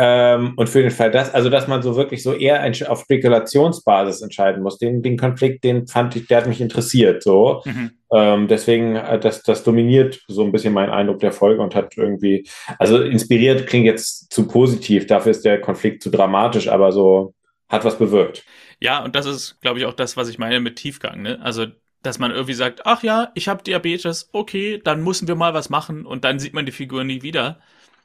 [0.00, 4.22] ähm, und für den Fall das, also dass man so wirklich so eher auf Spekulationsbasis
[4.22, 7.62] entscheiden muss, den, den Konflikt, den fand ich, der hat mich interessiert, so.
[7.64, 7.90] Mhm.
[8.14, 11.96] Ähm, deswegen, äh, das, das dominiert so ein bisschen mein Eindruck der Folge und hat
[11.96, 17.34] irgendwie, also inspiriert klingt jetzt zu positiv, dafür ist der Konflikt zu dramatisch, aber so
[17.68, 18.44] hat was bewirkt.
[18.80, 21.40] Ja, und das ist, glaube ich, auch das, was ich meine mit Tiefgang, ne?
[21.42, 21.66] Also
[22.04, 25.68] dass man irgendwie sagt, ach ja, ich habe Diabetes, okay, dann müssen wir mal was
[25.68, 27.58] machen und dann sieht man die Figur nie wieder.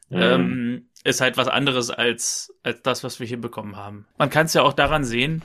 [0.10, 0.20] Mhm.
[0.20, 4.06] Ähm, ist halt was anderes als, als das, was wir hier bekommen haben.
[4.18, 5.44] Man kann es ja auch daran sehen,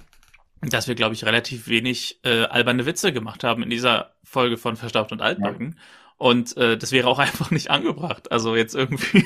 [0.61, 4.77] dass wir, glaube ich, relativ wenig äh, alberne Witze gemacht haben in dieser Folge von
[4.77, 5.75] Verstaubt und Altbacken.
[5.77, 5.83] Ja.
[6.19, 8.31] Und äh, das wäre auch einfach nicht angebracht.
[8.33, 9.25] Also jetzt irgendwie,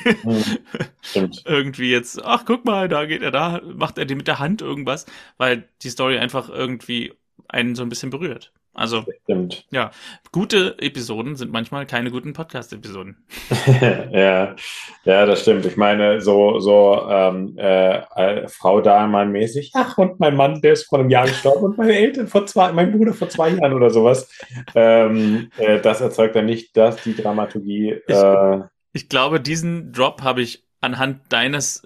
[1.45, 4.63] irgendwie jetzt, ach guck mal, da geht er da, macht er die mit der Hand
[4.63, 5.07] irgendwas,
[5.39, 7.15] weil die Story einfach irgendwie
[7.49, 8.53] einen so ein bisschen berührt.
[8.75, 9.67] Also, Stimmt.
[9.71, 9.91] ja,
[10.33, 13.19] gute Episoden sind manchmal keine guten Podcast-Episoden.
[14.13, 14.57] ja,
[15.05, 15.67] ja, das stimmt.
[15.67, 20.89] Ich meine, so, so ähm, äh, äh, Frau Dahlmann-mäßig, ach, und mein Mann, der ist
[20.89, 23.91] vor einem Jahr gestorben und meine Eltern vor zwei, mein Bruder vor zwei Jahren oder
[23.91, 24.31] sowas.
[24.75, 27.91] Ähm, äh, das erzeugt dann nicht dass die Dramaturgie.
[28.07, 28.63] Äh, ich,
[28.93, 31.83] ich glaube, diesen Drop habe ich anhand deines,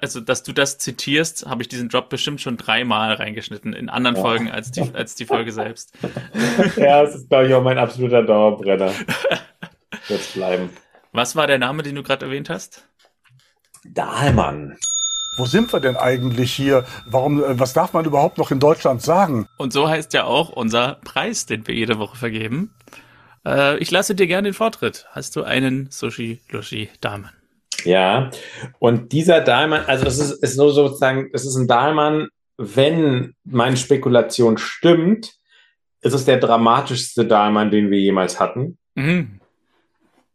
[0.00, 4.16] also dass du das zitierst, habe ich diesen Drop bestimmt schon dreimal reingeschnitten in anderen
[4.16, 4.22] ja.
[4.22, 5.92] Folgen als die, als die Folge selbst.
[6.76, 8.92] ja, das ist, glaube ich, auch mein absoluter Dauerbrenner.
[10.08, 10.70] Jetzt bleiben.
[11.12, 12.86] Was war der Name, den du gerade erwähnt hast?
[13.84, 14.76] Dahlmann.
[15.36, 16.84] Wo sind wir denn eigentlich hier?
[17.06, 19.48] Warum, äh, was darf man überhaupt noch in Deutschland sagen?
[19.56, 22.74] Und so heißt ja auch unser Preis, den wir jede Woche vergeben.
[23.46, 25.06] Äh, ich lasse dir gerne den Vortritt.
[25.12, 27.30] Hast du einen Sushi Lushi Damen?
[27.84, 28.30] Ja,
[28.78, 33.76] und dieser Dahlmann, also es ist, ist so sozusagen, es ist ein Dahlmann, wenn meine
[33.76, 35.32] Spekulation stimmt,
[36.00, 38.78] ist es der dramatischste Dahlmann, den wir jemals hatten.
[38.94, 39.40] Mhm.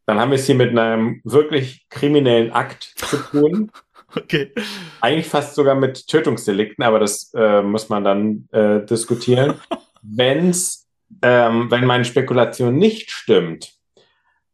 [0.05, 3.71] Dann haben wir es hier mit einem wirklich kriminellen Akt zu tun.
[4.15, 4.53] okay.
[5.01, 9.55] Eigentlich fast sogar mit Tötungsdelikten, aber das äh, muss man dann äh, diskutieren.
[10.01, 10.87] Wenn's,
[11.21, 13.76] ähm, wenn meine Spekulation nicht stimmt,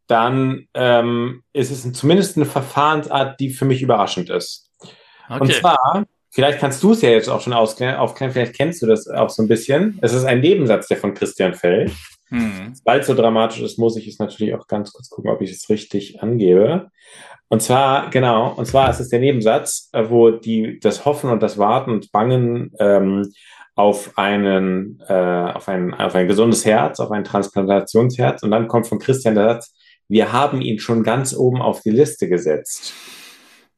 [0.07, 4.69] dann ähm, ist es zumindest eine Verfahrensart, die für mich überraschend ist.
[5.29, 5.39] Okay.
[5.39, 9.07] Und zwar, vielleicht kannst du es ja jetzt auch schon aufklären, vielleicht kennst du das
[9.07, 9.97] auch so ein bisschen.
[10.01, 11.91] Es ist ein Nebensatz, der von Christian fällt.
[12.29, 12.73] Hm.
[12.83, 15.51] Weil es so dramatisch ist, muss ich es natürlich auch ganz kurz gucken, ob ich
[15.51, 16.89] es richtig angebe.
[17.47, 21.43] Und zwar, genau, und zwar ist es der Nebensatz, äh, wo die, das Hoffen und
[21.43, 23.31] das Warten und Bangen ähm,
[23.75, 28.41] auf einen, äh, auf ein, auf ein gesundes Herz, auf ein Transplantationsherz.
[28.41, 29.75] Und dann kommt von Christian der Satz,
[30.07, 32.93] wir haben ihn schon ganz oben auf die Liste gesetzt.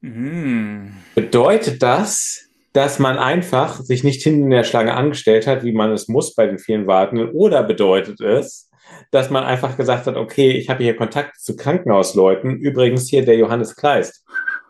[0.00, 0.88] Mm.
[1.14, 5.92] Bedeutet das, dass man einfach sich nicht hinten in der Schlange angestellt hat, wie man
[5.92, 8.70] es muss bei den vielen Wartenden, oder bedeutet es,
[9.10, 13.36] dass man einfach gesagt hat, okay, ich habe hier Kontakt zu Krankenhausleuten, übrigens hier der
[13.36, 14.24] Johannes Kleist,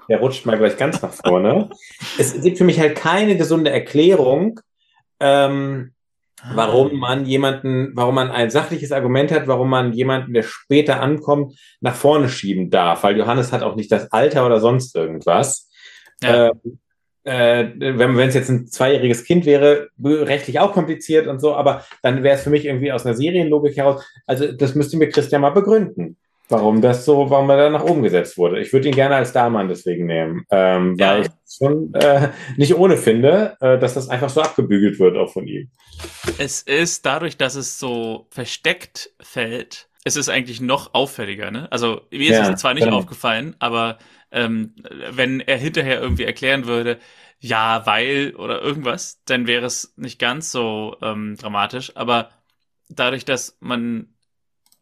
[0.08, 1.68] der rutscht mal gleich ganz nach vorne.
[2.18, 4.60] es gibt für mich halt keine gesunde Erklärung,
[5.18, 5.92] ähm,
[6.54, 11.58] warum man jemanden, warum man ein sachliches Argument hat, warum man jemanden, der später ankommt,
[11.80, 15.70] nach vorne schieben darf, weil Johannes hat auch nicht das Alter oder sonst irgendwas.
[16.22, 16.48] Ja.
[16.48, 16.78] Ähm,
[17.24, 22.22] äh, wenn es jetzt ein zweijähriges Kind wäre, rechtlich auch kompliziert und so, aber dann
[22.22, 25.50] wäre es für mich irgendwie aus einer Serienlogik heraus, also das müsste mir Christian mal
[25.50, 26.16] begründen
[26.48, 28.60] warum das so, warum er da nach oben gesetzt wurde.
[28.60, 31.12] Ich würde ihn gerne als Dahlmann deswegen nehmen, ähm, ja.
[31.12, 35.32] weil ich schon äh, nicht ohne finde, äh, dass das einfach so abgebügelt wird auch
[35.32, 35.70] von ihm.
[36.38, 41.50] Es ist dadurch, dass es so versteckt fällt, es ist eigentlich noch auffälliger.
[41.50, 41.66] Ne?
[41.72, 42.98] Also mir ist ja, es zwar nicht genau.
[42.98, 43.98] aufgefallen, aber
[44.30, 44.74] ähm,
[45.10, 46.98] wenn er hinterher irgendwie erklären würde,
[47.40, 51.96] ja, weil oder irgendwas, dann wäre es nicht ganz so ähm, dramatisch.
[51.96, 52.30] Aber
[52.88, 54.15] dadurch, dass man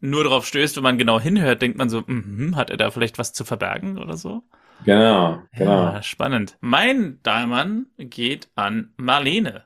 [0.09, 3.17] nur darauf stößt, wenn man genau hinhört, denkt man so, mm hat er da vielleicht
[3.17, 4.43] was zu verbergen oder so?
[4.83, 5.93] Genau, genau.
[5.93, 6.57] Ja, spannend.
[6.61, 9.63] Mein Dahlmann geht an Marlene.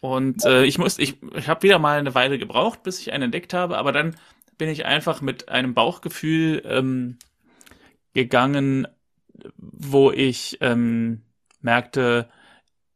[0.00, 3.24] Und äh, ich muss, ich, ich habe wieder mal eine Weile gebraucht, bis ich einen
[3.24, 4.16] entdeckt habe, aber dann
[4.58, 7.18] bin ich einfach mit einem Bauchgefühl ähm,
[8.14, 8.88] gegangen,
[9.56, 11.22] wo ich ähm,
[11.60, 12.28] merkte,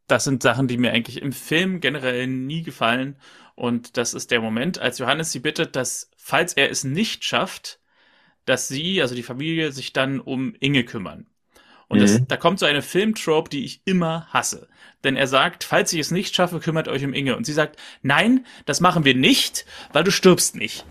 [0.06, 3.16] das sind Sachen, die mir eigentlich im Film generell nie gefallen.
[3.56, 7.80] Und das ist der Moment, als Johannes sie bittet, dass, falls er es nicht schafft,
[8.44, 11.26] dass sie, also die Familie, sich dann um Inge kümmern.
[11.88, 12.02] Und mhm.
[12.02, 14.68] das, da kommt so eine Filmtrope, die ich immer hasse.
[15.04, 17.36] Denn er sagt, falls ich es nicht schaffe, kümmert euch um Inge.
[17.36, 20.84] Und sie sagt, nein, das machen wir nicht, weil du stirbst nicht.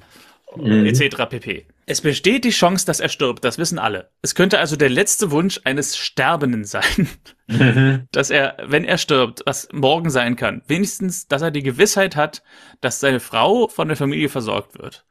[0.56, 0.86] Mhm.
[0.86, 1.16] Etc.
[1.30, 1.68] pp.
[1.88, 4.10] Es besteht die Chance, dass er stirbt, das wissen alle.
[4.24, 7.08] Es könnte also der letzte Wunsch eines Sterbenden sein,
[7.48, 8.08] mhm.
[8.12, 12.42] dass er, wenn er stirbt, was morgen sein kann, wenigstens, dass er die Gewissheit hat,
[12.82, 15.06] dass seine Frau von der Familie versorgt wird.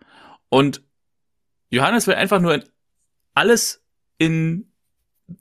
[0.48, 0.82] Und
[1.70, 2.62] Johannes will einfach nur
[3.34, 3.84] alles
[4.18, 4.72] in,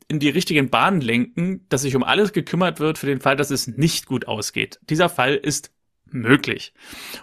[0.07, 3.49] in die richtigen Bahnen lenken, dass sich um alles gekümmert wird für den Fall, dass
[3.49, 4.79] es nicht gut ausgeht.
[4.83, 5.71] Dieser Fall ist
[6.05, 6.73] möglich.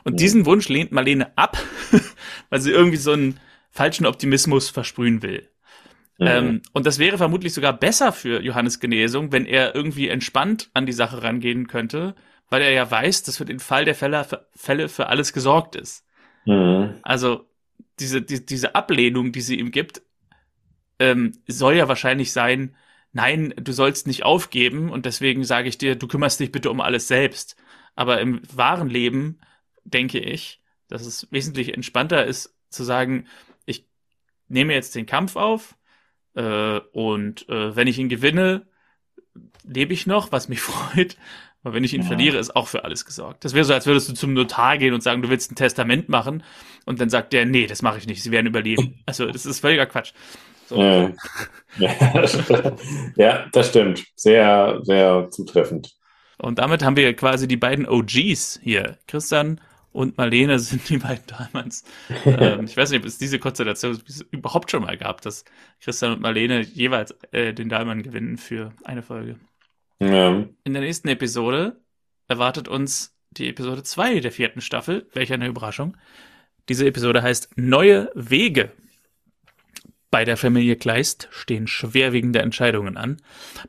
[0.03, 1.57] Und diesen Wunsch lehnt Marlene ab,
[2.51, 3.39] weil sie irgendwie so einen
[3.71, 5.49] falschen Optimismus versprühen will.
[6.19, 6.27] Mhm.
[6.27, 10.87] Ähm, und das wäre vermutlich sogar besser für Johannes Genesung, wenn er irgendwie entspannt an
[10.87, 12.15] die Sache rangehen könnte,
[12.51, 15.77] weil er ja weiß, dass für den Fall der Fälle für, Fälle für alles gesorgt
[15.77, 16.05] ist.
[16.45, 16.97] Mhm.
[17.03, 17.49] Also
[17.99, 20.03] diese, die, diese Ablehnung, die sie ihm gibt,
[20.99, 22.77] ähm, soll ja wahrscheinlich sein,
[23.13, 26.81] nein, du sollst nicht aufgeben und deswegen sage ich dir, du kümmerst dich bitte um
[26.81, 27.57] alles selbst.
[27.95, 29.41] Aber im wahren Leben
[29.85, 33.27] denke ich, dass es wesentlich entspannter ist zu sagen,
[34.51, 35.77] nehme jetzt den Kampf auf
[36.35, 38.67] äh, und äh, wenn ich ihn gewinne,
[39.65, 41.17] lebe ich noch, was mich freut.
[41.63, 42.07] Aber wenn ich ihn ja.
[42.07, 43.45] verliere, ist auch für alles gesorgt.
[43.45, 46.09] Das wäre so, als würdest du zum Notar gehen und sagen, du willst ein Testament
[46.09, 46.43] machen.
[46.87, 48.99] Und dann sagt der, nee, das mache ich nicht, sie werden überleben.
[49.07, 50.13] Also, das ist völliger Quatsch.
[50.67, 50.81] So.
[50.81, 51.11] Ja.
[53.17, 54.05] ja, das stimmt.
[54.15, 55.97] Sehr, sehr zutreffend.
[56.39, 58.97] Und damit haben wir quasi die beiden OGs hier.
[59.07, 59.61] Christian
[59.93, 61.85] und Marlene sind die beiden Dahlmanns.
[62.25, 63.99] ähm, ich weiß nicht, ob es diese Konstellation
[64.31, 65.45] überhaupt schon mal gab, dass
[65.81, 69.37] Christian und Marlene jeweils äh, den Dahlmann gewinnen für eine Folge.
[70.01, 70.45] Ja.
[70.65, 71.81] In der nächsten Episode
[72.29, 75.09] erwartet uns die Episode 2 der vierten Staffel.
[75.13, 75.97] Welch eine Überraschung.
[76.69, 78.73] Diese Episode heißt Neue Wege.
[80.11, 83.19] Bei der Familie Kleist stehen schwerwiegende Entscheidungen an.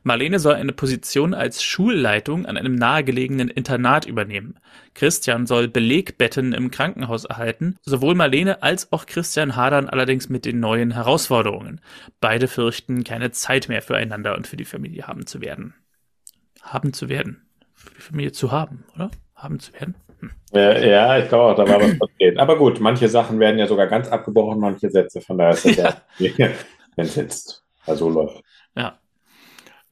[0.02, 4.58] Marlene soll eine Position als Schulleitung an einem nahegelegenen Internat übernehmen.
[4.94, 7.76] Christian soll Belegbetten im Krankenhaus erhalten.
[7.82, 11.80] Sowohl Marlene als auch Christian hadern allerdings mit den neuen Herausforderungen.
[12.20, 15.74] Beide fürchten, keine Zeit mehr füreinander und für die Familie haben zu werden.
[16.60, 17.46] Haben zu werden.
[17.72, 19.12] Für die Familie zu haben, oder?
[19.36, 19.94] Haben zu werden.
[20.52, 22.38] Ja, ich glaube auch, da war was passiert.
[22.38, 25.20] Aber gut, manche Sachen werden ja sogar ganz abgebrochen, manche Sätze.
[25.20, 26.48] Von daher ist das ja, ja
[26.96, 28.42] wenn es jetzt so läuft.
[28.76, 28.98] Ja.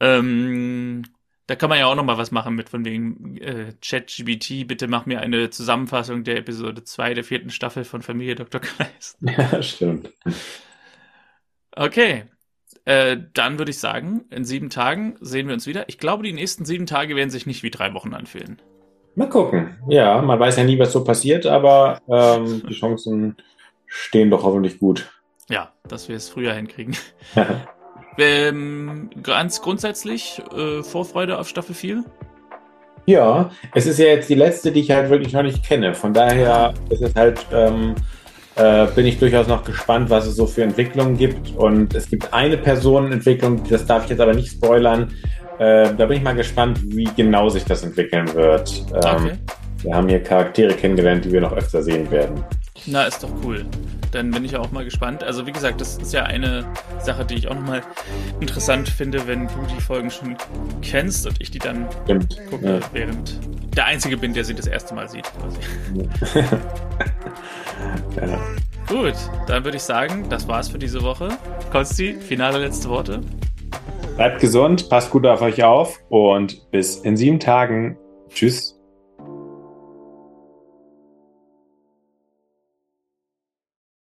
[0.00, 1.02] Ähm,
[1.46, 4.68] da kann man ja auch noch mal was machen mit von wegen äh, ChatGBT.
[4.68, 8.60] Bitte mach mir eine Zusammenfassung der Episode 2 der vierten Staffel von Familie Dr.
[8.60, 9.18] Kleist.
[9.22, 10.12] Ja, stimmt.
[11.72, 12.24] Okay.
[12.84, 15.88] Äh, dann würde ich sagen, in sieben Tagen sehen wir uns wieder.
[15.88, 18.62] Ich glaube, die nächsten sieben Tage werden sich nicht wie drei Wochen anfühlen.
[19.14, 19.76] Mal gucken.
[19.88, 23.36] Ja, man weiß ja nie, was so passiert, aber ähm, die Chancen
[23.86, 25.10] stehen doch hoffentlich gut.
[25.48, 26.96] Ja, dass wir es früher hinkriegen.
[28.18, 32.04] ähm, ganz grundsätzlich äh, Vorfreude auf Staffel 4?
[33.06, 35.94] Ja, es ist ja jetzt die letzte, die ich halt wirklich noch nicht kenne.
[35.94, 37.96] Von daher ist es halt, ähm,
[38.54, 41.56] äh, bin ich durchaus noch gespannt, was es so für Entwicklungen gibt.
[41.56, 45.12] Und es gibt eine Personenentwicklung, das darf ich jetzt aber nicht spoilern,
[45.60, 48.82] äh, da bin ich mal gespannt, wie genau sich das entwickeln wird.
[48.94, 49.32] Ähm, okay.
[49.82, 52.42] Wir haben hier Charaktere kennengelernt, die wir noch öfter sehen werden.
[52.86, 53.66] Na, ist doch cool.
[54.10, 55.22] Dann bin ich auch mal gespannt.
[55.22, 56.64] Also wie gesagt, das ist ja eine
[57.02, 57.82] Sache, die ich auch nochmal
[58.40, 60.34] interessant finde, wenn du die Folgen schon
[60.80, 62.38] kennst und ich die dann Stimmt.
[62.48, 62.80] gucke, ja.
[62.92, 63.38] während
[63.76, 65.30] der Einzige bin, der sie das erste Mal sieht.
[65.38, 65.58] Quasi.
[68.16, 68.40] ja.
[68.88, 69.14] Gut,
[69.46, 71.28] dann würde ich sagen, das war's für diese Woche.
[71.70, 73.20] Konsti, finale letzte Worte.
[74.20, 77.96] Bleibt gesund, passt gut auf euch auf und bis in sieben Tagen.
[78.28, 78.78] Tschüss.